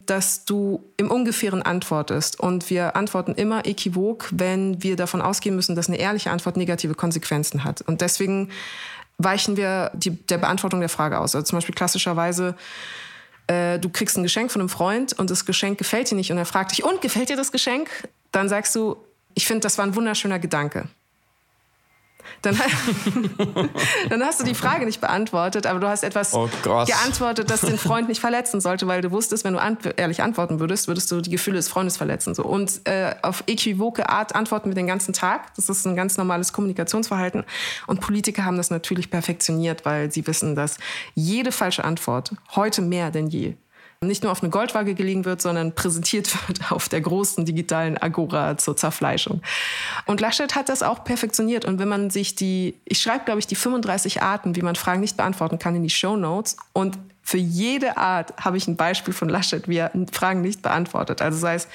[0.10, 2.40] dass du im Ungefähren antwortest.
[2.40, 6.96] Und wir antworten immer äquivok, wenn wir davon ausgehen müssen, dass eine ehrliche Antwort negative
[6.96, 7.82] Konsequenzen hat.
[7.82, 8.50] Und deswegen
[9.18, 11.36] weichen wir die, der Beantwortung der Frage aus.
[11.36, 12.56] Also zum Beispiel klassischerweise,
[13.50, 16.38] äh, du kriegst ein Geschenk von einem Freund und das Geschenk gefällt dir nicht und
[16.38, 17.90] er fragt dich, und gefällt dir das Geschenk?
[18.32, 18.96] Dann sagst du,
[19.34, 20.88] ich finde, das war ein wunderschöner Gedanke.
[22.42, 22.58] Dann,
[24.10, 27.78] dann, hast du die Frage nicht beantwortet, aber du hast etwas oh geantwortet, das den
[27.78, 31.22] Freund nicht verletzen sollte, weil du wusstest, wenn du an ehrlich antworten würdest, würdest du
[31.22, 32.36] die Gefühle des Freundes verletzen.
[32.36, 32.44] So.
[32.44, 35.54] Und äh, auf equivoke Art antworten wir den ganzen Tag.
[35.56, 37.44] Das ist ein ganz normales Kommunikationsverhalten.
[37.88, 40.78] Und Politiker haben das natürlich perfektioniert, weil sie wissen, dass
[41.16, 43.56] jede falsche Antwort heute mehr denn je
[44.06, 48.58] nicht nur auf eine Goldwaage gelegen wird, sondern präsentiert wird auf der großen digitalen Agora
[48.58, 49.42] zur Zerfleischung.
[50.06, 51.66] Und Laschet hat das auch perfektioniert.
[51.66, 55.02] Und wenn man sich die, ich schreibe, glaube ich, die 35 Arten, wie man Fragen
[55.02, 56.56] nicht beantworten kann, in die Show Notes.
[56.72, 61.22] Und für jede Art habe ich ein Beispiel von Laschet, wie er Fragen nicht beantwortet.
[61.22, 61.68] Also sei es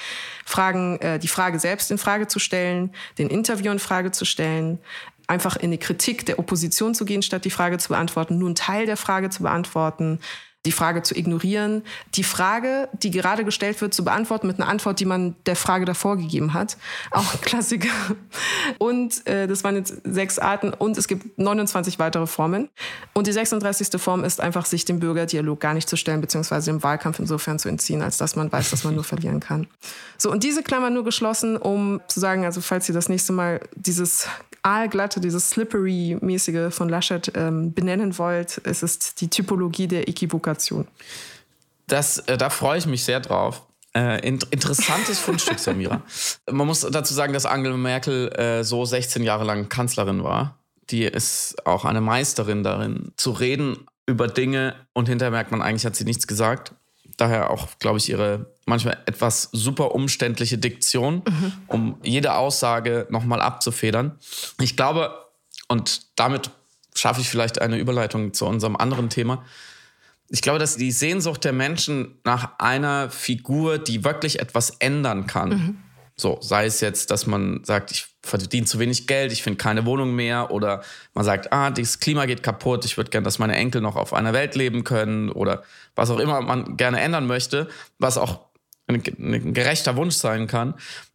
[0.47, 4.79] Fragen, äh, die Frage selbst in Frage zu stellen, den Interview in Frage zu stellen,
[5.27, 8.55] einfach in die Kritik der Opposition zu gehen, statt die Frage zu beantworten, nur einen
[8.55, 10.21] Teil der Frage zu beantworten
[10.67, 11.83] die Frage zu ignorieren,
[12.15, 15.85] die Frage, die gerade gestellt wird, zu beantworten mit einer Antwort, die man der Frage
[15.85, 16.77] davor gegeben hat.
[17.11, 17.89] Auch ein Klassiker.
[18.79, 22.69] Und äh, das waren jetzt sechs Arten und es gibt 29 weitere Formen.
[23.13, 24.01] Und die 36.
[24.01, 27.69] Form ist einfach, sich dem Bürgerdialog gar nicht zu stellen, beziehungsweise dem Wahlkampf insofern zu
[27.69, 29.67] entziehen, als dass man weiß, dass man nur verlieren kann.
[30.17, 33.61] So, und diese Klammer nur geschlossen, um zu sagen, also falls ihr das nächste Mal
[33.75, 34.29] dieses
[34.65, 40.09] aalglatte, dieses slippery-mäßige von Laschet ähm, benennen wollt, es ist die Typologie der
[40.55, 40.89] Equivokation.
[41.87, 43.63] Das, äh, da freue ich mich sehr drauf.
[43.95, 46.03] Äh, in, interessantes Fundstück, Samira.
[46.51, 50.59] Man muss dazu sagen, dass Angela Merkel äh, so 16 Jahre lang Kanzlerin war.
[50.91, 55.87] Die ist auch eine Meisterin darin, zu reden über Dinge und hinterher merkt man, eigentlich
[55.87, 56.73] hat sie nichts gesagt
[57.17, 61.53] daher auch, glaube ich, ihre manchmal etwas super umständliche Diktion, mhm.
[61.67, 64.19] um jede Aussage nochmal abzufedern.
[64.61, 65.15] Ich glaube,
[65.69, 66.51] und damit
[66.95, 69.45] schaffe ich vielleicht eine Überleitung zu unserem anderen Thema.
[70.29, 75.49] Ich glaube, dass die Sehnsucht der Menschen nach einer Figur, die wirklich etwas ändern kann,
[75.49, 75.79] mhm.
[76.17, 79.85] so sei es jetzt, dass man sagt, ich verdiene zu wenig Geld, ich finde keine
[79.85, 83.55] Wohnung mehr oder man sagt, ah, das Klima geht kaputt, ich würde gerne, dass meine
[83.55, 85.63] Enkel noch auf einer Welt leben können oder
[85.95, 87.69] was auch immer man gerne ändern möchte,
[87.99, 88.41] was auch
[88.87, 90.75] ein, ein gerechter Wunsch sein kann.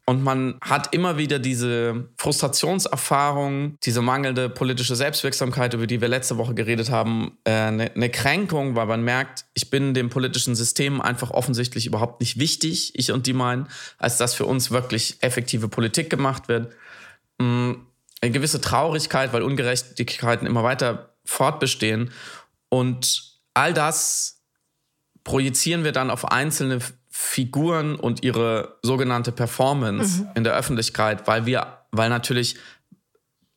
[0.09, 6.37] Und man hat immer wieder diese Frustrationserfahrung, diese mangelnde politische Selbstwirksamkeit, über die wir letzte
[6.37, 10.99] Woche geredet haben, äh, eine, eine Kränkung, weil man merkt, ich bin dem politischen System
[10.99, 13.67] einfach offensichtlich überhaupt nicht wichtig, ich und die meinen,
[13.99, 16.73] als dass für uns wirklich effektive Politik gemacht wird.
[17.37, 17.73] Mm,
[18.19, 22.09] eine gewisse Traurigkeit, weil Ungerechtigkeiten immer weiter fortbestehen.
[22.69, 24.41] Und all das
[25.23, 26.79] projizieren wir dann auf einzelne
[27.21, 30.29] Figuren und ihre sogenannte Performance mhm.
[30.35, 32.55] in der Öffentlichkeit, weil wir, weil natürlich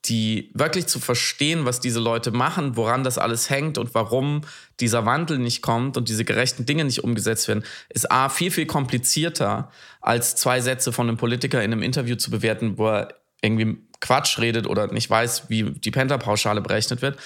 [0.05, 4.41] die wirklich zu verstehen, was diese Leute machen, woran das alles hängt und warum
[4.81, 8.67] dieser Wandel nicht kommt und diese gerechten Dinge nicht umgesetzt werden, ist A, viel, viel
[8.67, 13.79] komplizierter, als zwei Sätze von einem Politiker in einem Interview zu bewerten, wo er irgendwie
[14.01, 17.17] Quatsch redet oder nicht weiß, wie die Pendlerpauschale berechnet wird,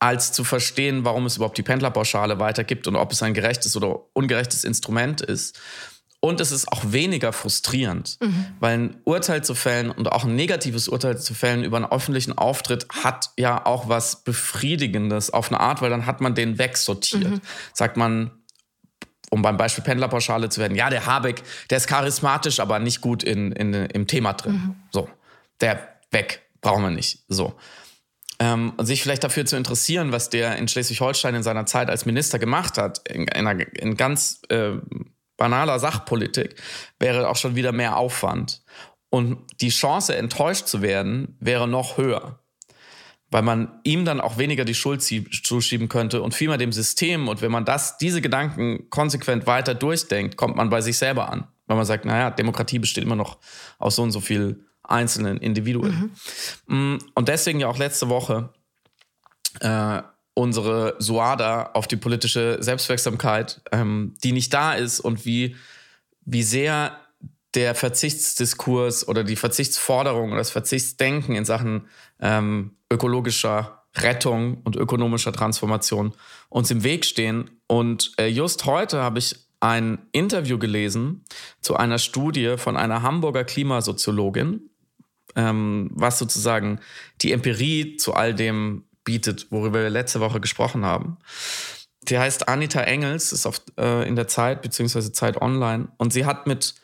[0.00, 4.00] als zu verstehen, warum es überhaupt die Pendlerpauschale weitergibt und ob es ein gerechtes oder
[4.12, 5.58] ungerechtes Instrument ist.
[6.20, 8.46] Und es ist auch weniger frustrierend, mhm.
[8.58, 12.36] weil ein Urteil zu fällen und auch ein negatives Urteil zu fällen über einen öffentlichen
[12.36, 17.30] Auftritt hat ja auch was Befriedigendes auf eine Art, weil dann hat man den wegsortiert.
[17.30, 17.40] Mhm.
[17.72, 18.32] Sagt man,
[19.30, 23.22] um beim Beispiel Pendlerpauschale zu werden, ja, der Habeck, der ist charismatisch, aber nicht gut
[23.22, 24.54] in, in, im Thema drin.
[24.54, 24.76] Mhm.
[24.90, 25.08] So
[25.60, 27.20] der weg, brauchen wir nicht.
[27.28, 27.54] So.
[28.40, 32.06] Ähm, und sich vielleicht dafür zu interessieren, was der in Schleswig-Holstein in seiner Zeit als
[32.06, 34.74] Minister gemacht hat, in, in, einer, in ganz äh,
[35.36, 36.54] banaler Sachpolitik,
[36.98, 38.62] wäre auch schon wieder mehr Aufwand.
[39.10, 42.40] Und die Chance, enttäuscht zu werden, wäre noch höher.
[43.30, 47.28] Weil man ihm dann auch weniger die Schuld zuschieben könnte und vielmehr dem System.
[47.28, 51.46] Und wenn man das, diese Gedanken konsequent weiter durchdenkt, kommt man bei sich selber an.
[51.66, 53.38] Weil man sagt, naja, Demokratie besteht immer noch
[53.78, 56.12] aus so und so viel einzelnen Individuen.
[56.66, 56.94] Mhm.
[56.94, 58.50] Mm, und deswegen ja auch letzte Woche
[59.60, 60.02] äh,
[60.34, 65.56] unsere Suada auf die politische Selbstwirksamkeit, ähm, die nicht da ist und wie,
[66.24, 66.96] wie sehr
[67.54, 71.88] der Verzichtsdiskurs oder die Verzichtsforderung oder das Verzichtsdenken in Sachen
[72.20, 76.12] ähm, ökologischer Rettung und ökonomischer Transformation
[76.50, 77.50] uns im Weg stehen.
[77.66, 81.24] Und äh, just heute habe ich ein Interview gelesen
[81.60, 84.67] zu einer Studie von einer Hamburger Klimasoziologin,
[85.38, 86.80] ähm, was sozusagen
[87.22, 91.16] die Empirie zu all dem bietet, worüber wir letzte Woche gesprochen haben.
[92.02, 96.26] Die heißt Anita Engels, ist auf, äh, in der Zeit beziehungsweise Zeit Online und sie
[96.26, 96.74] hat mit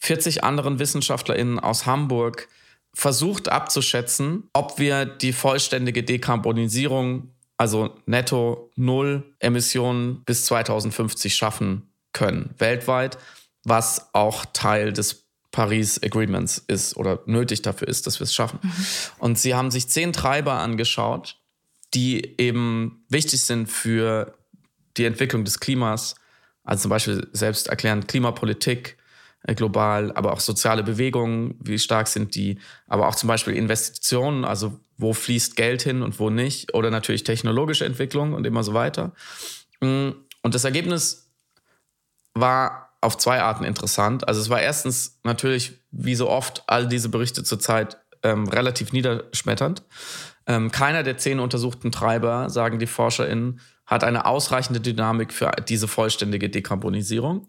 [0.00, 2.48] 40 anderen WissenschaftlerInnen aus Hamburg
[2.92, 12.54] versucht abzuschätzen, ob wir die vollständige Dekarbonisierung, also netto Null Emissionen bis 2050 schaffen können,
[12.58, 13.16] weltweit,
[13.64, 15.21] was auch Teil des
[15.52, 18.58] Paris Agreements ist oder nötig dafür ist, dass wir es schaffen.
[18.62, 18.72] Mhm.
[19.18, 21.38] Und sie haben sich zehn Treiber angeschaut,
[21.94, 24.36] die eben wichtig sind für
[24.96, 26.14] die Entwicklung des Klimas,
[26.64, 28.96] also zum Beispiel selbst erklären Klimapolitik
[29.42, 34.44] äh, global, aber auch soziale Bewegungen, wie stark sind die, aber auch zum Beispiel Investitionen,
[34.44, 38.72] also wo fließt Geld hin und wo nicht, oder natürlich technologische Entwicklung und immer so
[38.72, 39.12] weiter.
[39.80, 40.10] Mm,
[40.42, 41.30] und das Ergebnis
[42.34, 44.26] war auf zwei Arten interessant.
[44.26, 49.82] Also es war erstens natürlich, wie so oft, all diese Berichte zurzeit ähm, relativ niederschmetternd.
[50.46, 55.88] Ähm, keiner der zehn untersuchten Treiber, sagen die ForscherInnen, hat eine ausreichende Dynamik für diese
[55.88, 57.48] vollständige Dekarbonisierung.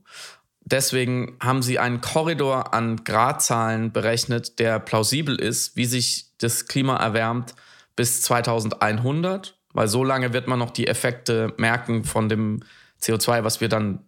[0.66, 6.95] Deswegen haben sie einen Korridor an Gradzahlen berechnet, der plausibel ist, wie sich das Klima
[6.97, 7.54] erwärmt
[7.95, 12.64] bis 2100, weil so lange wird man noch die Effekte merken von dem
[13.01, 14.06] CO2, was wir dann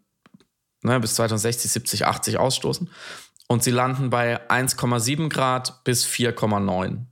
[0.85, 2.89] ne, bis 2060, 70, 80 ausstoßen.
[3.47, 7.05] Und sie landen bei 1,7 Grad bis 4,9.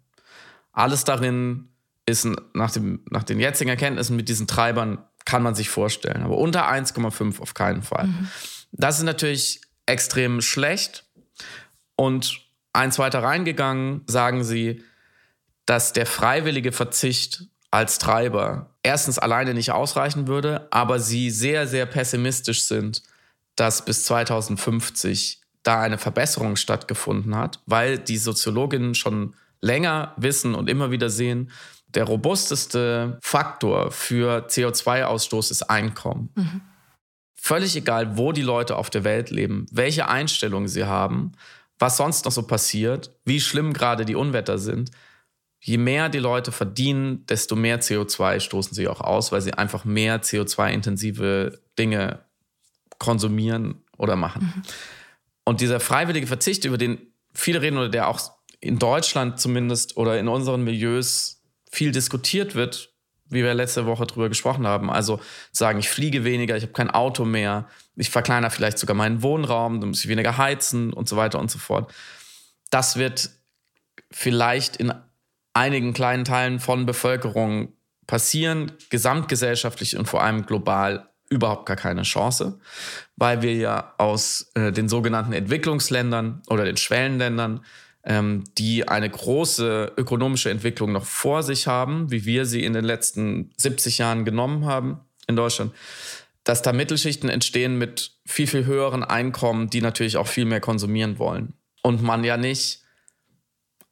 [0.71, 1.69] Alles darin
[2.05, 6.23] ist nach, dem, nach den jetzigen Erkenntnissen mit diesen Treibern kann man sich vorstellen.
[6.23, 8.07] Aber unter 1,5 auf keinen Fall.
[8.07, 8.27] Mhm.
[8.71, 11.05] Das ist natürlich extrem schlecht.
[11.95, 12.41] Und
[12.73, 14.83] eins weiter reingegangen, sagen sie,
[15.65, 21.85] dass der freiwillige Verzicht als Treiber erstens alleine nicht ausreichen würde, aber sie sehr, sehr
[21.85, 23.01] pessimistisch sind,
[23.55, 30.69] dass bis 2050 da eine Verbesserung stattgefunden hat, weil die Soziologinnen schon länger wissen und
[30.69, 31.49] immer wieder sehen,
[31.87, 36.29] der robusteste Faktor für CO2-Ausstoß ist Einkommen.
[36.35, 36.61] Mhm.
[37.35, 41.33] Völlig egal, wo die Leute auf der Welt leben, welche Einstellungen sie haben,
[41.77, 44.91] was sonst noch so passiert, wie schlimm gerade die Unwetter sind.
[45.59, 49.85] Je mehr die Leute verdienen, desto mehr CO2 stoßen sie auch aus, weil sie einfach
[49.85, 52.19] mehr CO2-intensive Dinge
[53.03, 54.53] konsumieren oder machen.
[54.55, 54.61] Mhm.
[55.45, 58.31] Und dieser freiwillige Verzicht, über den viele reden oder der auch
[58.61, 62.93] in Deutschland zumindest oder in unseren Milieus viel diskutiert wird,
[63.25, 64.89] wie wir letzte Woche drüber gesprochen haben.
[64.89, 65.19] Also
[65.51, 69.81] sagen, ich fliege weniger, ich habe kein Auto mehr, ich verkleinere vielleicht sogar meinen Wohnraum,
[69.81, 71.93] dann muss ich weniger heizen und so weiter und so fort.
[72.69, 73.31] Das wird
[74.11, 74.93] vielleicht in
[75.53, 77.73] einigen kleinen Teilen von Bevölkerung
[78.07, 82.59] passieren, gesamtgesellschaftlich und vor allem global überhaupt gar keine Chance,
[83.15, 87.61] weil wir ja aus äh, den sogenannten Entwicklungsländern oder den Schwellenländern
[88.03, 92.83] ähm, die eine große ökonomische Entwicklung noch vor sich haben, wie wir sie in den
[92.83, 95.73] letzten 70 Jahren genommen haben in Deutschland,
[96.43, 101.17] dass da Mittelschichten entstehen mit viel, viel höheren Einkommen, die natürlich auch viel mehr konsumieren
[101.17, 101.53] wollen.
[101.81, 102.81] Und man ja nicht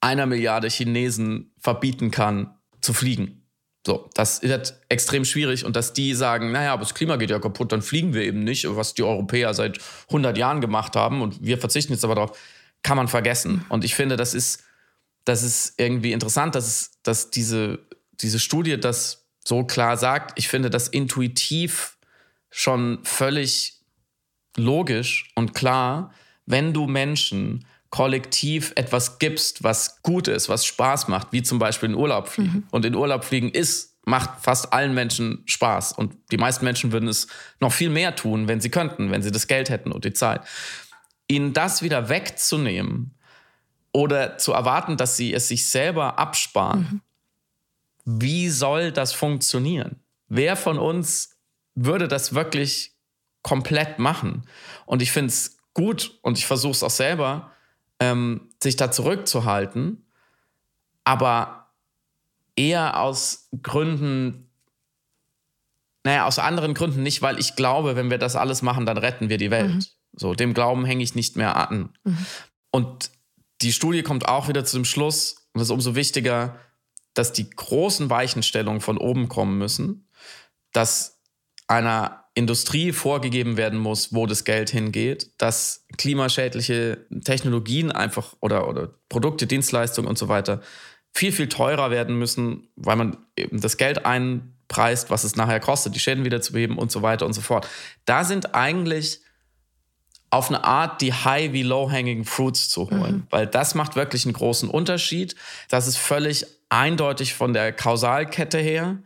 [0.01, 3.40] einer Milliarde Chinesen verbieten kann, zu fliegen.
[3.85, 7.39] So, das wird extrem schwierig und dass die sagen, naja, aber das Klima geht ja
[7.39, 11.43] kaputt, dann fliegen wir eben nicht, was die Europäer seit 100 Jahren gemacht haben und
[11.43, 12.37] wir verzichten jetzt aber darauf
[12.83, 13.65] kann man vergessen.
[13.69, 14.63] Und ich finde, das ist,
[15.25, 17.79] das ist irgendwie interessant, dass, dass diese,
[18.13, 20.37] diese Studie das so klar sagt.
[20.37, 21.97] Ich finde das intuitiv
[22.49, 23.81] schon völlig
[24.57, 26.13] logisch und klar,
[26.45, 31.89] wenn du Menschen kollektiv etwas gibst, was gut ist, was Spaß macht, wie zum Beispiel
[31.89, 32.51] in Urlaub fliegen.
[32.51, 32.63] Mhm.
[32.71, 35.93] Und in Urlaub fliegen ist, macht fast allen Menschen Spaß.
[35.93, 37.27] Und die meisten Menschen würden es
[37.59, 40.41] noch viel mehr tun, wenn sie könnten, wenn sie das Geld hätten und die Zeit
[41.31, 43.15] ihnen das wieder wegzunehmen
[43.93, 47.01] oder zu erwarten, dass sie es sich selber absparen,
[48.05, 48.21] mhm.
[48.21, 50.01] wie soll das funktionieren?
[50.27, 51.37] Wer von uns
[51.73, 52.93] würde das wirklich
[53.41, 54.43] komplett machen?
[54.85, 57.50] Und ich finde es gut und ich versuche es auch selber,
[58.01, 60.05] ähm, sich da zurückzuhalten,
[61.03, 61.71] aber
[62.55, 64.49] eher aus Gründen,
[66.03, 69.29] naja, aus anderen Gründen nicht, weil ich glaube, wenn wir das alles machen, dann retten
[69.29, 69.75] wir die Welt.
[69.75, 69.85] Mhm.
[70.13, 71.93] So, dem Glauben hänge ich nicht mehr an.
[72.03, 72.25] Mhm.
[72.71, 73.11] Und
[73.61, 76.57] die Studie kommt auch wieder zu dem Schluss, und es ist umso wichtiger,
[77.13, 80.07] dass die großen Weichenstellungen von oben kommen müssen,
[80.73, 81.21] dass
[81.67, 88.89] einer Industrie vorgegeben werden muss, wo das Geld hingeht, dass klimaschädliche Technologien einfach oder, oder
[89.09, 90.61] Produkte, Dienstleistungen und so weiter
[91.13, 95.95] viel, viel teurer werden müssen, weil man eben das Geld einpreist, was es nachher kostet,
[95.95, 97.67] die Schäden wieder zu beheben und so weiter und so fort.
[98.05, 99.19] Da sind eigentlich
[100.29, 103.15] auf eine Art die High wie Low-Hanging Fruits zu holen.
[103.15, 103.27] Mhm.
[103.29, 105.35] Weil das macht wirklich einen großen Unterschied.
[105.67, 108.99] Das ist völlig eindeutig von der Kausalkette her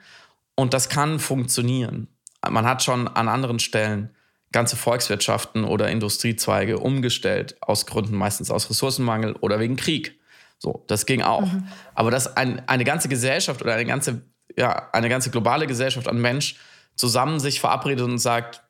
[0.55, 2.07] und das kann funktionieren.
[2.49, 4.09] Man hat schon an anderen Stellen
[4.51, 10.19] ganze Volkswirtschaften oder Industriezweige umgestellt, aus Gründen meistens aus Ressourcenmangel oder wegen Krieg.
[10.59, 11.51] So, das ging auch.
[11.51, 11.67] Mhm.
[11.93, 14.21] Aber dass ein, eine ganze Gesellschaft oder eine ganze,
[14.57, 16.55] ja, eine ganze globale Gesellschaft an Mensch
[16.95, 18.63] zusammen sich verabredet und sagt,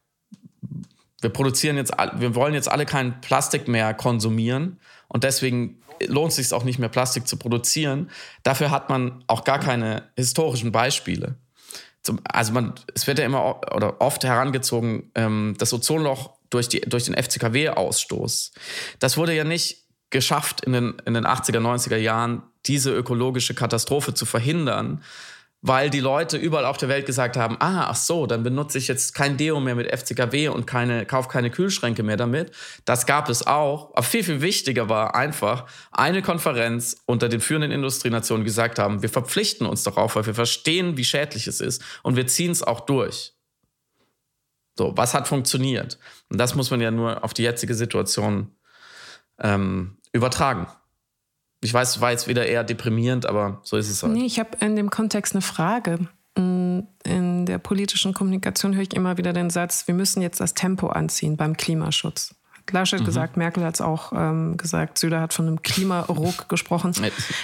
[1.22, 6.38] wir produzieren jetzt, wir wollen jetzt alle kein Plastik mehr konsumieren und deswegen lohnt es
[6.38, 8.10] sich auch nicht mehr Plastik zu produzieren.
[8.44, 11.36] Dafür hat man auch gar keine historischen Beispiele.
[12.06, 16.82] Zum, also man, es wird ja immer oder oft herangezogen, ähm, das Ozonloch durch, die,
[16.82, 18.52] durch den FCKW-Ausstoß.
[19.00, 24.14] Das wurde ja nicht geschafft in den, in den 80er, 90er Jahren, diese ökologische Katastrophe
[24.14, 25.04] zu verhindern,
[25.68, 28.88] weil die Leute überall auf der Welt gesagt haben, ah, ach so, dann benutze ich
[28.88, 32.52] jetzt kein Deo mehr mit FCKW und keine, kaufe keine Kühlschränke mehr damit.
[32.86, 33.90] Das gab es auch.
[33.94, 39.10] Aber viel, viel wichtiger war einfach eine Konferenz unter den führenden Industrienationen gesagt haben, wir
[39.10, 42.82] verpflichten uns darauf, weil wir verstehen, wie schädlich es ist und wir ziehen es auch
[42.82, 43.34] durch.
[44.78, 45.98] So, was hat funktioniert?
[46.30, 48.52] Und das muss man ja nur auf die jetzige Situation
[49.40, 50.68] ähm, übertragen.
[51.66, 54.14] Ich weiß, war jetzt wieder eher deprimierend, aber so ist es halt.
[54.14, 56.08] Nee, ich habe in dem Kontext eine Frage.
[56.38, 60.54] Mm, in der politischen Kommunikation höre ich immer wieder den Satz, wir müssen jetzt das
[60.54, 62.36] Tempo anziehen beim Klimaschutz.
[62.72, 63.06] Laschet mhm.
[63.06, 66.94] gesagt, Merkel hat es auch ähm, gesagt, Söder hat von einem Klimaruck gesprochen.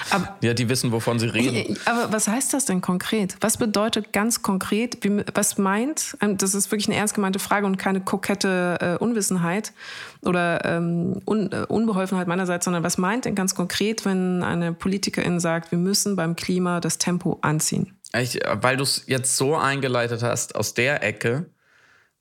[0.10, 1.78] Aber, ja, die wissen, wovon sie reden.
[1.86, 3.38] Aber was heißt das denn konkret?
[3.42, 7.66] Was bedeutet ganz konkret, wie, was meint, ähm, das ist wirklich eine ernst gemeinte Frage
[7.66, 9.74] und keine kokette äh, Unwissenheit
[10.22, 15.40] oder ähm, Un, äh, Unbeholfenheit meinerseits, sondern was meint denn ganz konkret, wenn eine Politikerin
[15.40, 17.98] sagt, wir müssen beim Klima das Tempo anziehen?
[18.14, 21.50] Ich, weil du es jetzt so eingeleitet hast aus der Ecke,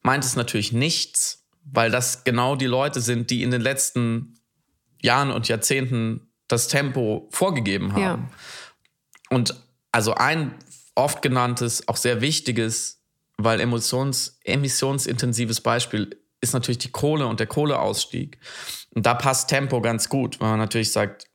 [0.03, 1.39] meint es natürlich nichts
[1.73, 4.39] weil das genau die Leute sind, die in den letzten
[5.03, 8.03] Jahren und Jahrzehnten das Tempo vorgegeben haben.
[8.03, 8.31] Ja.
[9.31, 9.55] Und
[9.93, 10.55] also ein
[10.95, 13.03] oft genanntes, auch sehr wichtiges,
[13.37, 18.39] weil emotions, emissionsintensives Beispiel ist natürlich die Kohle und der Kohleausstieg.
[18.95, 21.27] Und da passt Tempo ganz gut, weil man natürlich sagt,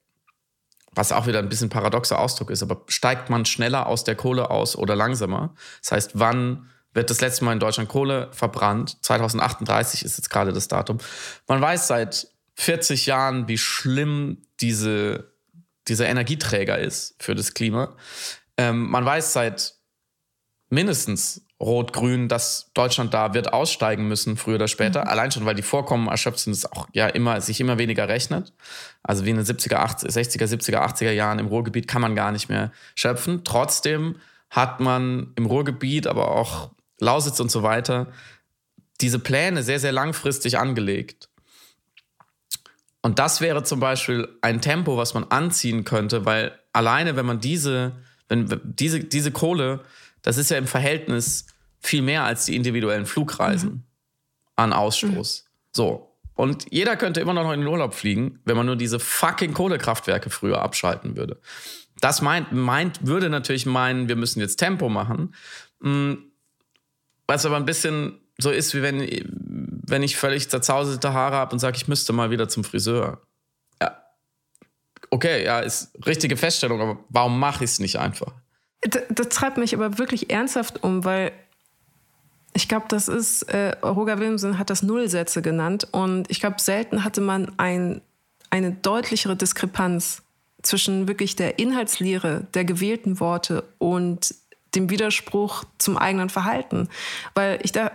[0.91, 4.49] was auch wieder ein bisschen paradoxer Ausdruck ist, aber steigt man schneller aus der Kohle
[4.49, 5.53] aus oder langsamer?
[5.81, 8.97] Das heißt, wann wird das letzte Mal in Deutschland Kohle verbrannt.
[9.01, 10.97] 2038 ist jetzt gerade das Datum.
[11.47, 15.31] Man weiß seit 40 Jahren, wie schlimm diese,
[15.87, 17.95] dieser Energieträger ist für das Klima.
[18.57, 19.75] Ähm, man weiß seit
[20.69, 25.01] mindestens Rot-Grün, dass Deutschland da wird aussteigen müssen, früher oder später.
[25.01, 25.07] Mhm.
[25.07, 28.53] Allein schon, weil die Vorkommen erschöpft sind, es auch ja immer, sich immer weniger rechnet.
[29.03, 32.31] Also wie in den 70er, 80, 60er, 70er, 80er Jahren im Ruhrgebiet kann man gar
[32.31, 33.43] nicht mehr schöpfen.
[33.43, 34.15] Trotzdem
[34.49, 38.07] hat man im Ruhrgebiet, aber auch Lausitz und so weiter,
[39.01, 41.29] diese Pläne sehr, sehr langfristig angelegt.
[43.01, 47.39] Und das wäre zum Beispiel ein Tempo, was man anziehen könnte, weil alleine, wenn man
[47.39, 47.91] diese,
[48.29, 49.81] wenn diese, diese Kohle,
[50.21, 51.45] das ist ja im Verhältnis
[51.79, 53.83] viel mehr als die individuellen Flugreisen mhm.
[54.55, 55.43] an Ausstoß.
[55.45, 55.49] Mhm.
[55.71, 56.11] So.
[56.33, 60.29] Und jeder könnte immer noch in den Urlaub fliegen, wenn man nur diese fucking Kohlekraftwerke
[60.29, 61.39] früher abschalten würde.
[62.01, 65.33] Das meint, meint, würde natürlich meinen, wir müssen jetzt Tempo machen.
[67.27, 68.99] Was aber ein bisschen so ist, wie wenn,
[69.87, 73.21] wenn ich völlig zerzausete Haare habe und sage, ich müsste mal wieder zum Friseur.
[73.81, 73.97] Ja.
[75.09, 78.33] Okay, ja, ist richtige Feststellung, aber warum mache ich es nicht einfach?
[78.81, 81.31] Das, das, treibt mich aber wirklich ernsthaft um, weil
[82.53, 87.03] ich glaube, das ist, äh, Roger Willemsen hat das Nullsätze genannt und ich glaube, selten
[87.03, 88.01] hatte man ein,
[88.49, 90.21] eine deutlichere Diskrepanz
[90.61, 94.35] zwischen wirklich der Inhaltslehre der gewählten Worte und
[94.75, 96.89] dem Widerspruch zum eigenen Verhalten.
[97.33, 97.91] Weil ich da,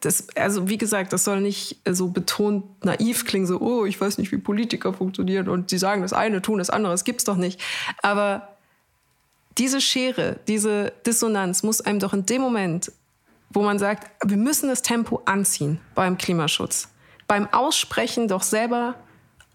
[0.00, 4.18] das, also wie gesagt, das soll nicht so betont naiv klingen, so, oh, ich weiß
[4.18, 7.36] nicht, wie Politiker funktionieren und sie sagen das eine, tun das andere, das gibt's doch
[7.36, 7.60] nicht.
[8.02, 8.56] Aber
[9.56, 12.92] diese Schere, diese Dissonanz muss einem doch in dem Moment,
[13.50, 16.88] wo man sagt, wir müssen das Tempo anziehen beim Klimaschutz,
[17.26, 18.94] beim Aussprechen doch selber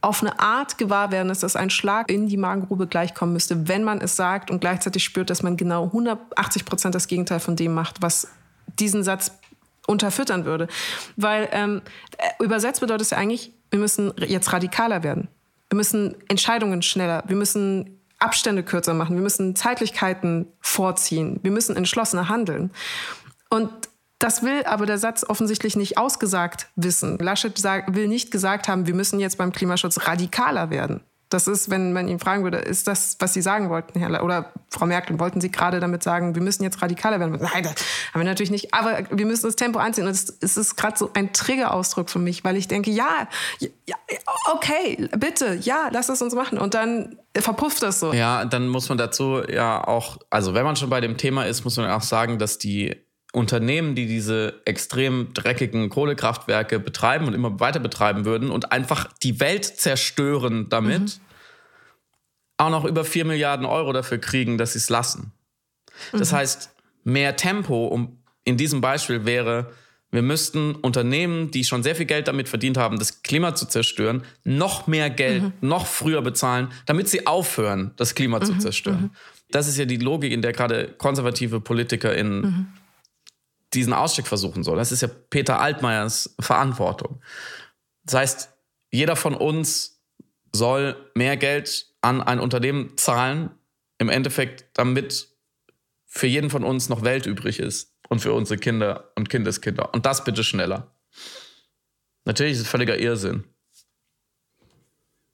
[0.04, 3.86] auf eine Art gewahr werden, dass das ein Schlag in die Magengrube gleichkommen müsste, wenn
[3.86, 7.74] man es sagt und gleichzeitig spürt, dass man genau 180 Prozent das Gegenteil von dem
[7.74, 8.28] macht, was
[8.80, 9.32] diesen Satz
[9.88, 10.68] unterfüttern würde.
[11.16, 11.82] Weil ähm,
[12.18, 15.30] äh, übersetzt bedeutet es ja eigentlich, wir müssen jetzt radikaler werden.
[15.70, 21.78] Wir müssen Entscheidungen schneller, wir müssen Abstände kürzer machen, wir müssen Zeitlichkeiten vorziehen, wir müssen
[21.78, 22.72] entschlossener handeln.
[23.50, 23.72] Und
[24.24, 27.18] das will aber der Satz offensichtlich nicht ausgesagt wissen.
[27.20, 31.02] Laschet will nicht gesagt haben, wir müssen jetzt beim Klimaschutz radikaler werden.
[31.28, 34.24] Das ist, wenn man ihn fragen würde, ist das, was Sie sagen wollten, Herr, Le
[34.24, 37.38] oder Frau Merkel, wollten Sie gerade damit sagen, wir müssen jetzt radikaler werden?
[37.42, 37.74] Nein, das
[38.14, 38.74] haben wir natürlich nicht.
[38.74, 40.06] Aber wir müssen das Tempo anziehen.
[40.06, 43.28] Und es, es ist gerade so ein Triggerausdruck für mich, weil ich denke, ja,
[43.60, 43.96] ja,
[44.54, 46.60] okay, bitte, ja, lass es uns machen.
[46.60, 48.14] Und dann verpufft das so.
[48.14, 51.64] Ja, dann muss man dazu ja auch, also wenn man schon bei dem Thema ist,
[51.64, 53.03] muss man auch sagen, dass die
[53.34, 59.40] Unternehmen, die diese extrem dreckigen Kohlekraftwerke betreiben und immer weiter betreiben würden und einfach die
[59.40, 61.22] Welt zerstören damit, mhm.
[62.58, 65.32] auch noch über 4 Milliarden Euro dafür kriegen, dass sie es lassen.
[66.12, 66.36] Das mhm.
[66.36, 69.72] heißt, mehr Tempo um, in diesem Beispiel wäre,
[70.12, 74.22] wir müssten Unternehmen, die schon sehr viel Geld damit verdient haben, das Klima zu zerstören,
[74.44, 75.54] noch mehr Geld, mhm.
[75.62, 78.44] noch früher bezahlen, damit sie aufhören, das Klima mhm.
[78.44, 79.02] zu zerstören.
[79.02, 79.10] Mhm.
[79.50, 82.68] Das ist ja die Logik, in der gerade konservative Politiker in mhm.
[83.74, 84.78] Diesen Ausstieg versuchen sollen.
[84.78, 87.22] Das ist ja Peter Altmaiers Verantwortung.
[88.04, 88.50] Das heißt,
[88.92, 90.02] jeder von uns
[90.52, 93.52] soll mehr Geld an ein Unternehmen zahlen,
[93.98, 95.30] im Endeffekt, damit
[96.06, 99.94] für jeden von uns noch Welt übrig ist und für unsere Kinder und Kindeskinder.
[99.94, 100.96] Und das bitte schneller.
[102.26, 103.46] Natürlich ist es völliger Irrsinn.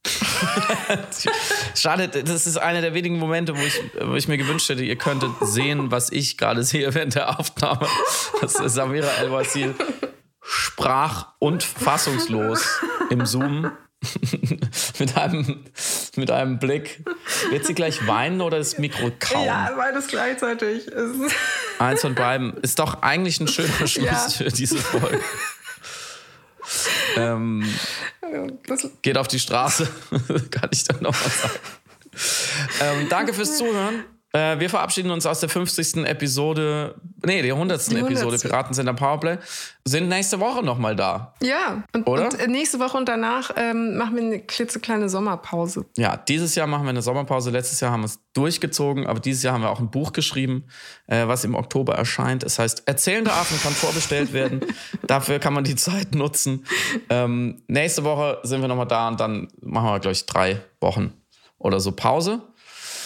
[1.76, 4.96] Schade, das ist einer der wenigen Momente, wo ich, wo ich mir gewünscht hätte, ihr
[4.96, 7.88] könntet sehen, was ich gerade sehe während der Aufnahme.
[8.42, 9.76] Das ist Samira El-Wasil
[10.50, 12.82] sprach und fassungslos
[13.12, 13.72] im Zoom
[15.00, 15.66] mit, einem,
[16.16, 17.04] mit einem Blick.
[17.52, 19.46] Wird sie gleich weinen oder das Mikro kaum?
[19.46, 20.90] Ja, beides gleichzeitig.
[21.78, 22.58] Eins von beiden.
[22.58, 24.30] Ist doch eigentlich ein schöner Schluss ja.
[24.30, 25.20] für diese Folge.
[27.20, 27.64] Ähm,
[29.02, 29.88] geht auf die Straße,
[30.52, 31.60] kann ich dann noch mal sagen.
[32.82, 34.04] Ähm, danke fürs Zuhören.
[34.32, 36.06] Äh, wir verabschieden uns aus der 50.
[36.06, 37.88] Episode, nee, der 100.
[37.90, 38.12] Die 100.
[38.12, 39.38] Episode Piratensender Powerplay.
[39.86, 41.34] Sind nächste Woche nochmal da.
[41.42, 42.26] Ja, und, Oder?
[42.26, 45.86] und äh, nächste Woche und danach ähm, machen wir eine klitzekleine Sommerpause.
[45.98, 47.50] Ja, dieses Jahr machen wir eine Sommerpause.
[47.50, 50.66] Letztes Jahr haben wir es durchgezogen, aber dieses Jahr haben wir auch ein Buch geschrieben,
[51.08, 52.44] äh, was im Oktober erscheint.
[52.44, 54.62] Es heißt, Erzählende Affen kann vorbestellt werden.
[55.08, 56.68] Dafür kann man die Zeit nutzen.
[57.10, 61.14] Ähm, nächste Woche sind wir nochmal da und dann machen wir, glaube ich, drei Wochen
[61.58, 62.42] oder so Pause.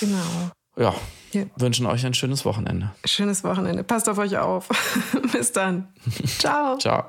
[0.01, 0.93] Genau ja,
[1.33, 2.91] ja, wünschen euch ein schönes Wochenende.
[3.05, 3.83] Schönes Wochenende.
[3.83, 4.69] Passt auf euch auf.
[5.31, 5.87] Bis dann.
[6.39, 6.77] Ciao.
[6.77, 7.03] Ciao.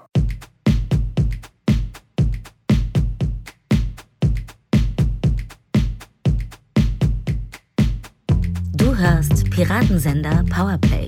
[8.73, 11.07] Du hörst Piratensender Powerplay.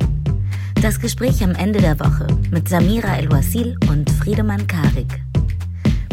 [0.80, 5.20] Das Gespräch am Ende der Woche mit Samira El-Wasil und Friedemann Karik.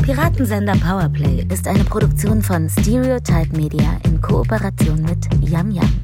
[0.01, 6.03] Piratensender Powerplay ist eine Produktion von Stereotype Media in Kooperation mit Yam Yam